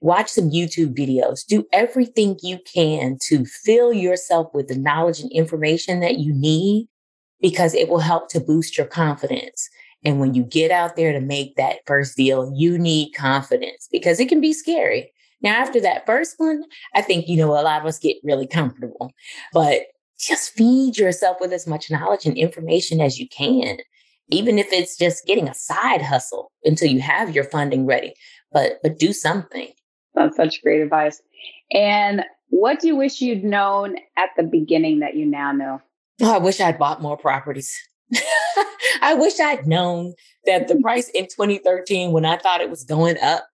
watch 0.00 0.28
some 0.28 0.50
YouTube 0.50 0.94
videos, 0.96 1.44
do 1.46 1.66
everything 1.72 2.38
you 2.42 2.58
can 2.72 3.18
to 3.22 3.44
fill 3.44 3.92
yourself 3.92 4.48
with 4.54 4.68
the 4.68 4.78
knowledge 4.78 5.20
and 5.20 5.30
information 5.32 6.00
that 6.00 6.18
you 6.18 6.32
need 6.32 6.88
because 7.40 7.74
it 7.74 7.88
will 7.88 7.98
help 7.98 8.28
to 8.30 8.40
boost 8.40 8.76
your 8.76 8.86
confidence. 8.86 9.68
And 10.04 10.20
when 10.20 10.34
you 10.34 10.44
get 10.44 10.70
out 10.70 10.96
there 10.96 11.12
to 11.12 11.20
make 11.20 11.56
that 11.56 11.78
first 11.86 12.16
deal, 12.16 12.52
you 12.54 12.78
need 12.78 13.12
confidence 13.12 13.88
because 13.90 14.20
it 14.20 14.28
can 14.28 14.40
be 14.40 14.52
scary. 14.52 15.12
Now, 15.40 15.56
after 15.56 15.80
that 15.80 16.06
first 16.06 16.34
one, 16.38 16.64
I 16.94 17.02
think, 17.02 17.28
you 17.28 17.36
know, 17.36 17.52
a 17.52 17.62
lot 17.62 17.80
of 17.80 17.86
us 17.86 17.98
get 17.98 18.16
really 18.24 18.46
comfortable, 18.46 19.12
but 19.52 19.82
just 20.18 20.52
feed 20.52 20.98
yourself 20.98 21.36
with 21.40 21.52
as 21.52 21.66
much 21.66 21.90
knowledge 21.90 22.26
and 22.26 22.36
information 22.36 23.00
as 23.00 23.18
you 23.18 23.28
can, 23.28 23.78
even 24.30 24.58
if 24.58 24.66
it's 24.72 24.96
just 24.96 25.26
getting 25.26 25.48
a 25.48 25.54
side 25.54 26.02
hustle 26.02 26.50
until 26.64 26.90
you 26.90 27.00
have 27.00 27.34
your 27.34 27.44
funding 27.44 27.86
ready. 27.86 28.14
But, 28.50 28.78
but 28.82 28.98
do 28.98 29.12
something. 29.12 29.68
That's 30.14 30.36
such 30.36 30.62
great 30.62 30.80
advice. 30.80 31.20
And 31.72 32.24
what 32.48 32.80
do 32.80 32.88
you 32.88 32.96
wish 32.96 33.20
you'd 33.20 33.44
known 33.44 33.96
at 34.16 34.30
the 34.36 34.42
beginning 34.42 35.00
that 35.00 35.14
you 35.14 35.26
now 35.26 35.52
know? 35.52 35.82
Oh, 36.20 36.34
I 36.34 36.38
wish 36.38 36.60
I'd 36.60 36.78
bought 36.78 37.02
more 37.02 37.16
properties. 37.16 37.72
I 39.02 39.14
wish 39.14 39.38
I'd 39.38 39.66
known 39.66 40.14
that 40.46 40.66
the 40.66 40.76
price 40.82 41.08
in 41.10 41.24
2013, 41.24 42.10
when 42.10 42.24
I 42.24 42.38
thought 42.38 42.60
it 42.60 42.70
was 42.70 42.84
going 42.84 43.18
up, 43.22 43.46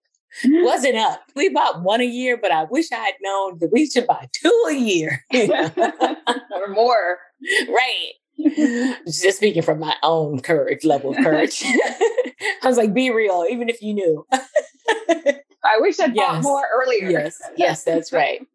wasn't 0.44 0.96
up. 0.96 1.22
We 1.34 1.48
bought 1.48 1.82
one 1.82 2.00
a 2.00 2.06
year, 2.06 2.36
but 2.36 2.50
I 2.50 2.64
wish 2.64 2.92
I 2.92 2.96
had 2.96 3.14
known 3.20 3.58
that 3.58 3.70
we 3.72 3.86
should 3.86 4.06
buy 4.06 4.28
two 4.32 4.64
a 4.68 4.74
year 4.74 5.24
or 5.34 6.68
more. 6.68 7.18
Right. 7.68 8.12
Just 9.06 9.36
speaking 9.36 9.62
from 9.62 9.78
my 9.78 9.94
own 10.02 10.40
courage, 10.40 10.84
level 10.84 11.10
of 11.10 11.16
courage. 11.22 11.62
I 12.62 12.66
was 12.66 12.76
like, 12.76 12.92
be 12.92 13.10
real, 13.10 13.46
even 13.48 13.68
if 13.68 13.80
you 13.80 13.94
knew. 13.94 14.26
I 15.64 15.78
wish 15.78 15.98
I'd 16.00 16.14
yes. 16.14 16.26
bought 16.28 16.42
more 16.42 16.64
earlier. 16.74 17.10
Yes, 17.10 17.40
yes, 17.56 17.84
that's 17.84 18.12
right. 18.12 18.46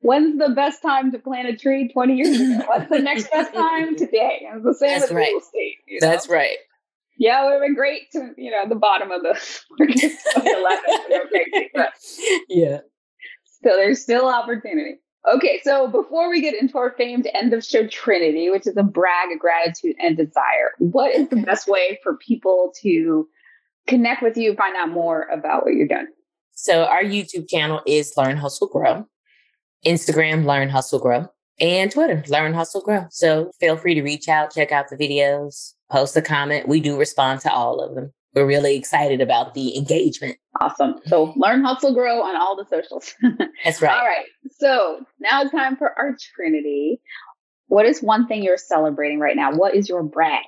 When's 0.00 0.38
the 0.38 0.50
best 0.50 0.82
time 0.82 1.10
to 1.12 1.18
plant 1.18 1.48
a 1.48 1.56
tree 1.56 1.88
20 1.88 2.14
years 2.14 2.40
ago? 2.40 2.64
What's 2.68 2.88
the 2.90 3.00
next 3.00 3.30
best 3.30 3.52
time 3.52 3.96
today? 3.96 4.46
It's 4.52 4.64
the 4.64 4.74
same 4.74 4.90
that's 4.90 5.10
with 5.10 5.16
right. 5.16 5.28
real 5.28 5.38
estate. 5.38 5.76
You 5.86 5.98
know? 6.00 6.08
That's 6.08 6.28
right. 6.28 6.58
Yeah, 7.18 7.42
it 7.42 7.44
would 7.44 7.52
have 7.52 7.62
been 7.62 7.74
great 7.74 8.10
to, 8.12 8.32
you 8.36 8.50
know, 8.50 8.68
the 8.68 8.74
bottom 8.74 9.10
of 9.10 9.22
the 9.22 9.30
of 11.76 11.88
yeah. 12.48 12.78
So 13.62 13.70
there's 13.70 14.02
still 14.02 14.28
opportunity. 14.28 14.96
Okay, 15.32 15.60
so 15.64 15.88
before 15.88 16.30
we 16.30 16.40
get 16.40 16.54
into 16.54 16.78
our 16.78 16.94
famed 16.96 17.28
end 17.34 17.52
of 17.52 17.64
show 17.64 17.86
Trinity, 17.88 18.48
which 18.48 18.66
is 18.66 18.76
a 18.76 18.84
brag 18.84 19.32
of 19.32 19.40
gratitude 19.40 19.96
and 19.98 20.16
desire, 20.16 20.72
what 20.78 21.12
is 21.12 21.28
the 21.28 21.36
best 21.36 21.66
way 21.66 21.98
for 22.02 22.16
people 22.16 22.72
to 22.82 23.26
connect 23.88 24.22
with 24.22 24.36
you, 24.36 24.54
find 24.54 24.76
out 24.76 24.90
more 24.90 25.22
about 25.32 25.64
what 25.64 25.74
you're 25.74 25.88
doing? 25.88 26.06
So 26.52 26.84
our 26.84 27.02
YouTube 27.02 27.48
channel 27.48 27.82
is 27.86 28.12
Learn 28.16 28.36
Hustle 28.36 28.68
Grow, 28.68 29.06
Instagram 29.84 30.44
Learn 30.44 30.68
Hustle 30.68 31.00
Grow, 31.00 31.26
and 31.58 31.90
Twitter 31.90 32.22
Learn 32.28 32.54
Hustle 32.54 32.82
Grow. 32.82 33.06
So 33.10 33.50
feel 33.58 33.76
free 33.76 33.94
to 33.94 34.02
reach 34.02 34.28
out, 34.28 34.54
check 34.54 34.70
out 34.70 34.88
the 34.88 34.96
videos, 34.96 35.72
post 35.90 36.16
a 36.16 36.22
comment. 36.22 36.68
We 36.68 36.80
do 36.80 36.98
respond 36.98 37.40
to 37.40 37.52
all 37.52 37.80
of 37.80 37.94
them. 37.94 38.12
We're 38.34 38.46
really 38.46 38.76
excited 38.76 39.20
about 39.20 39.54
the 39.54 39.76
engagement. 39.76 40.36
Awesome. 40.60 40.94
Mm-hmm. 40.94 41.08
So 41.08 41.32
learn, 41.36 41.64
hustle, 41.64 41.94
grow 41.94 42.22
on 42.22 42.36
all 42.36 42.56
the 42.56 42.66
socials. 42.68 43.14
That's 43.64 43.80
right. 43.80 43.98
all 43.98 44.06
right. 44.06 44.26
So 44.50 45.00
now 45.20 45.42
it's 45.42 45.52
time 45.52 45.76
for 45.76 45.98
our 45.98 46.16
Trinity. 46.34 47.00
What 47.68 47.86
is 47.86 48.02
one 48.02 48.26
thing 48.26 48.42
you're 48.42 48.58
celebrating 48.58 49.18
right 49.18 49.36
now? 49.36 49.52
What 49.52 49.74
is 49.74 49.88
your 49.88 50.02
brag? 50.02 50.44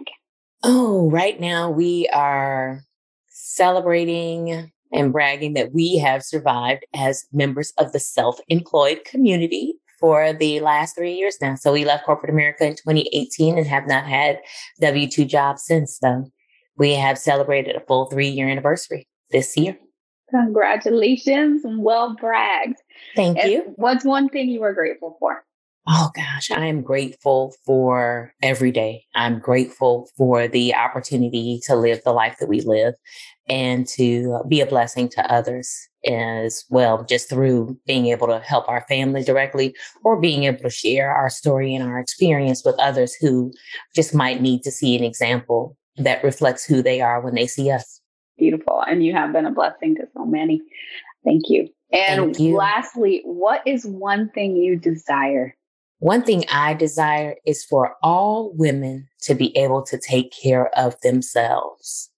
Oh, 0.62 1.10
right 1.10 1.40
now 1.40 1.70
we 1.70 2.08
are 2.12 2.82
celebrating 3.28 4.70
and 4.92 5.12
bragging 5.12 5.54
that 5.54 5.72
we 5.72 5.98
have 5.98 6.22
survived 6.22 6.84
as 6.94 7.26
members 7.32 7.72
of 7.78 7.92
the 7.92 8.00
self 8.00 8.38
employed 8.48 9.04
community 9.04 9.74
for 9.98 10.32
the 10.32 10.60
last 10.60 10.96
three 10.96 11.14
years 11.14 11.36
now. 11.40 11.54
So 11.54 11.72
we 11.72 11.84
left 11.84 12.04
corporate 12.04 12.30
America 12.30 12.66
in 12.66 12.74
2018 12.74 13.58
and 13.58 13.66
have 13.66 13.86
not 13.86 14.04
had 14.04 14.40
W 14.80 15.08
2 15.08 15.24
jobs 15.24 15.64
since 15.64 15.98
then. 16.00 16.30
We 16.76 16.94
have 16.94 17.18
celebrated 17.18 17.76
a 17.76 17.80
full 17.80 18.06
three 18.06 18.28
year 18.28 18.48
anniversary 18.48 19.08
this 19.30 19.56
year. 19.56 19.76
Congratulations 20.30 21.64
and 21.64 21.82
well 21.82 22.14
bragged. 22.14 22.76
Thank 23.16 23.38
and 23.38 23.50
you. 23.50 23.72
What's 23.76 24.04
one 24.04 24.28
thing 24.28 24.48
you 24.48 24.62
are 24.62 24.74
grateful 24.74 25.16
for? 25.18 25.44
Oh 25.90 26.10
gosh, 26.14 26.50
I 26.50 26.66
am 26.66 26.82
grateful 26.82 27.54
for 27.64 28.34
every 28.42 28.70
day. 28.70 29.04
I'm 29.14 29.38
grateful 29.38 30.10
for 30.18 30.46
the 30.46 30.74
opportunity 30.74 31.60
to 31.64 31.76
live 31.76 32.02
the 32.04 32.12
life 32.12 32.36
that 32.40 32.48
we 32.48 32.60
live 32.60 32.92
and 33.48 33.86
to 33.88 34.42
be 34.48 34.60
a 34.60 34.66
blessing 34.66 35.08
to 35.10 35.32
others 35.32 35.87
as 36.06 36.64
well, 36.70 37.04
just 37.04 37.28
through 37.28 37.78
being 37.86 38.06
able 38.06 38.26
to 38.28 38.38
help 38.40 38.68
our 38.68 38.84
family 38.88 39.22
directly 39.22 39.74
or 40.04 40.20
being 40.20 40.44
able 40.44 40.60
to 40.60 40.70
share 40.70 41.12
our 41.12 41.30
story 41.30 41.74
and 41.74 41.84
our 41.84 41.98
experience 41.98 42.64
with 42.64 42.78
others 42.78 43.14
who 43.14 43.52
just 43.94 44.14
might 44.14 44.40
need 44.40 44.62
to 44.62 44.70
see 44.70 44.96
an 44.96 45.04
example 45.04 45.76
that 45.96 46.22
reflects 46.22 46.64
who 46.64 46.82
they 46.82 47.00
are 47.00 47.20
when 47.20 47.34
they 47.34 47.46
see 47.46 47.70
us. 47.70 48.00
Beautiful. 48.38 48.82
And 48.86 49.04
you 49.04 49.12
have 49.14 49.32
been 49.32 49.46
a 49.46 49.52
blessing 49.52 49.96
to 49.96 50.02
so 50.14 50.24
many. 50.24 50.62
Thank 51.24 51.44
you. 51.48 51.68
And 51.92 52.36
Thank 52.36 52.38
you. 52.38 52.54
lastly, 52.54 53.22
what 53.24 53.62
is 53.66 53.84
one 53.84 54.30
thing 54.30 54.56
you 54.56 54.76
desire? 54.76 55.56
One 56.00 56.22
thing 56.22 56.44
I 56.52 56.74
desire 56.74 57.34
is 57.44 57.64
for 57.64 57.96
all 58.02 58.52
women 58.54 59.08
to 59.22 59.34
be 59.34 59.56
able 59.56 59.82
to 59.86 59.98
take 59.98 60.32
care 60.32 60.68
of 60.78 60.94
themselves. 61.00 62.10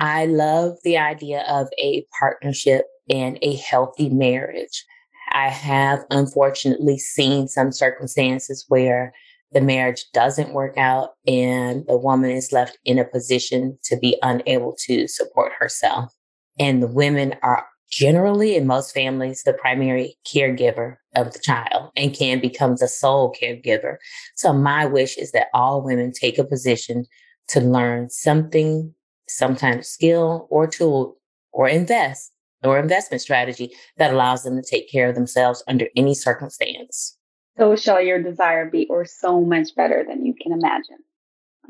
I 0.00 0.26
love 0.26 0.78
the 0.82 0.98
idea 0.98 1.44
of 1.48 1.68
a 1.78 2.04
partnership 2.18 2.86
and 3.08 3.38
a 3.42 3.56
healthy 3.56 4.08
marriage. 4.08 4.84
I 5.32 5.48
have 5.48 6.04
unfortunately 6.10 6.98
seen 6.98 7.48
some 7.48 7.72
circumstances 7.72 8.64
where 8.68 9.12
the 9.52 9.60
marriage 9.60 10.04
doesn't 10.12 10.52
work 10.52 10.76
out 10.76 11.10
and 11.26 11.86
the 11.86 11.96
woman 11.96 12.30
is 12.30 12.52
left 12.52 12.78
in 12.84 12.98
a 12.98 13.04
position 13.04 13.78
to 13.84 13.96
be 13.96 14.16
unable 14.22 14.76
to 14.86 15.06
support 15.06 15.52
herself. 15.58 16.12
And 16.58 16.82
the 16.82 16.88
women 16.88 17.34
are 17.42 17.66
generally 17.90 18.56
in 18.56 18.66
most 18.66 18.92
families 18.92 19.42
the 19.44 19.52
primary 19.52 20.16
caregiver 20.26 20.96
of 21.14 21.32
the 21.32 21.38
child 21.38 21.90
and 21.96 22.14
can 22.14 22.40
become 22.40 22.74
the 22.76 22.88
sole 22.88 23.32
caregiver. 23.40 23.96
So 24.34 24.52
my 24.52 24.86
wish 24.86 25.16
is 25.16 25.30
that 25.32 25.48
all 25.54 25.82
women 25.82 26.12
take 26.12 26.38
a 26.38 26.44
position 26.44 27.04
to 27.48 27.60
learn 27.60 28.10
something, 28.10 28.92
some 29.28 29.54
kind 29.54 29.78
of 29.78 29.86
skill 29.86 30.48
or 30.50 30.66
tool 30.66 31.16
or 31.52 31.68
invest 31.68 32.33
or 32.64 32.78
investment 32.78 33.20
strategy 33.20 33.70
that 33.98 34.12
allows 34.12 34.42
them 34.42 34.56
to 34.56 34.62
take 34.62 34.90
care 34.90 35.08
of 35.08 35.14
themselves 35.14 35.62
under 35.68 35.86
any 35.96 36.14
circumstance. 36.14 37.16
So 37.58 37.76
shall 37.76 38.00
your 38.00 38.22
desire 38.22 38.68
be, 38.68 38.86
or 38.90 39.04
so 39.04 39.40
much 39.40 39.74
better 39.76 40.04
than 40.08 40.26
you 40.26 40.34
can 40.34 40.52
imagine. 40.52 40.98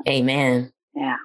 Amen. 0.07 0.71
Yeah. 0.95 1.17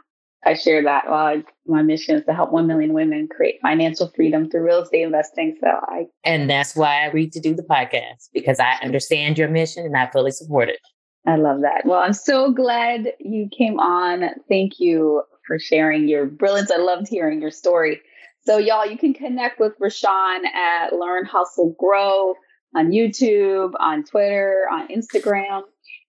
I 0.45 0.55
share 0.55 0.83
that. 0.85 1.05
Well, 1.09 1.43
my 1.67 1.83
mission 1.83 2.17
is 2.17 2.25
to 2.25 2.33
help 2.33 2.51
1 2.51 2.67
million 2.67 2.95
women 2.95 3.29
create 3.29 3.61
financial 3.61 4.11
freedom 4.17 4.49
through 4.49 4.63
real 4.63 4.83
estate 4.83 5.03
investing. 5.03 5.57
So 5.61 5.69
I. 5.69 6.07
And 6.25 6.49
that's 6.49 6.75
why 6.75 7.05
I 7.05 7.11
read 7.11 7.33
to 7.33 7.41
do 7.41 7.55
the 7.55 7.63
podcast 7.63 8.31
because 8.33 8.59
I 8.59 8.79
understand 8.83 9.37
your 9.37 9.49
mission 9.49 9.85
and 9.85 9.97
I 9.97 10.11
fully 10.11 10.31
support 10.31 10.71
it. 10.71 10.79
I 11.27 11.37
love 11.37 11.61
that. 11.61 11.85
Well, 11.85 12.01
I'm 12.01 12.15
so 12.15 12.51
glad 12.53 13.13
you 13.19 13.49
came 13.57 13.79
on. 13.79 14.31
Thank 14.49 14.81
you 14.81 15.23
for 15.47 15.59
sharing 15.59 16.09
your 16.09 16.25
brilliance. 16.25 16.71
I 16.71 16.79
loved 16.79 17.09
hearing 17.09 17.43
your 17.43 17.51
story. 17.51 18.01
So, 18.43 18.59
y'all, 18.59 18.87
you 18.87 18.97
can 18.97 19.15
connect 19.15 19.61
with 19.61 19.79
Rashawn 19.79 20.45
at 20.47 20.93
Learn 20.93 21.27
Hustle 21.27 21.75
Grow 21.79 22.35
on 22.75 22.91
YouTube, 22.91 23.73
on 23.79 24.05
Twitter, 24.05 24.65
on 24.71 24.89
Instagram, 24.89 25.63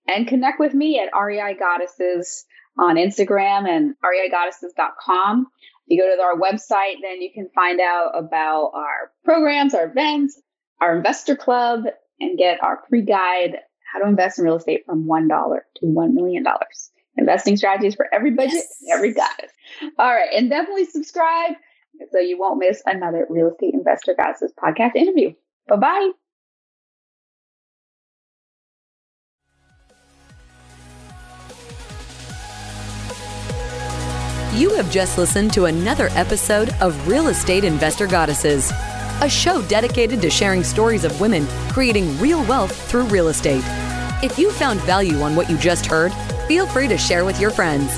and 0.08 0.28
connect 0.28 0.60
with 0.60 0.74
me 0.74 1.00
at 1.00 1.10
REI 1.18 1.56
Goddesses 1.60 2.46
on 2.80 2.96
Instagram 2.96 3.68
and 3.68 3.96
reigoddesses.com. 4.04 5.48
If 5.88 5.98
you 5.98 6.02
go 6.02 6.16
to 6.16 6.22
our 6.22 6.38
website, 6.38 6.96
then 7.02 7.22
you 7.22 7.32
can 7.34 7.50
find 7.54 7.80
out 7.80 8.12
about 8.16 8.72
our 8.76 9.12
programs, 9.26 9.74
our 9.74 9.86
events, 9.86 10.40
our 10.80 10.96
investor 10.96 11.36
club, 11.36 11.84
and 12.20 12.38
get 12.38 12.64
our 12.64 12.80
free 12.90 13.02
guide, 13.02 13.58
How 13.92 14.00
to 14.00 14.08
Invest 14.08 14.40
in 14.40 14.46
Real 14.46 14.56
Estate 14.56 14.86
from 14.86 15.06
$1 15.06 15.28
to 15.28 15.86
$1 15.86 16.14
million. 16.14 16.46
Investing 17.18 17.58
strategies 17.58 17.96
for 17.96 18.08
every 18.14 18.32
budget, 18.32 18.54
yes. 18.54 18.76
every 18.90 19.14
goddess. 19.14 19.52
All 20.00 20.14
right. 20.14 20.30
And 20.34 20.50
definitely 20.50 20.86
subscribe 20.86 21.56
so 22.12 22.20
you 22.20 22.38
won't 22.38 22.60
miss 22.60 22.82
another 22.86 23.26
Real 23.30 23.50
Estate 23.50 23.74
Investor 23.74 24.16
Goddesses 24.16 24.54
podcast 24.58 24.96
interview. 24.96 25.34
Bye 25.68 25.76
bye. 25.76 26.12
You 34.54 34.76
have 34.76 34.92
just 34.92 35.18
listened 35.18 35.54
to 35.54 35.66
another 35.66 36.10
episode 36.12 36.76
of 36.82 37.08
Real 37.08 37.30
Estate 37.30 37.64
Investor 37.64 38.06
Goddesses, 38.06 38.70
a 39.22 39.30
show 39.30 39.62
dedicated 39.64 40.22
to 40.22 40.30
sharing 40.30 40.62
stories 40.62 41.06
of 41.06 41.22
women 41.22 41.48
creating 41.70 42.20
real 42.20 42.44
wealth 42.44 42.76
through 42.90 43.06
real 43.06 43.30
estate. 43.30 43.64
If 44.22 44.38
you 44.38 44.52
found 44.52 44.82
value 44.82 45.22
on 45.22 45.38
what 45.38 45.50
you 45.50 45.58
just 45.58 45.86
heard, 45.86 46.12
feel 46.48 46.68
free 46.68 46.90
to 46.90 46.98
share 46.98 47.24
with 47.24 47.40
your 47.40 47.50
friends. 47.50 47.98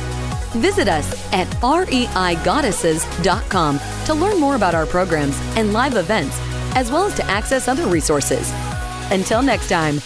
Visit 0.55 0.87
us 0.87 1.33
at 1.33 1.47
reigoddesses.com 1.57 3.79
to 4.05 4.13
learn 4.13 4.39
more 4.39 4.55
about 4.55 4.75
our 4.75 4.85
programs 4.85 5.35
and 5.57 5.73
live 5.73 5.95
events 5.95 6.39
as 6.75 6.91
well 6.91 7.05
as 7.05 7.15
to 7.15 7.25
access 7.25 7.67
other 7.67 7.87
resources. 7.87 8.51
Until 9.11 9.41
next 9.41 9.69
time, 9.69 9.99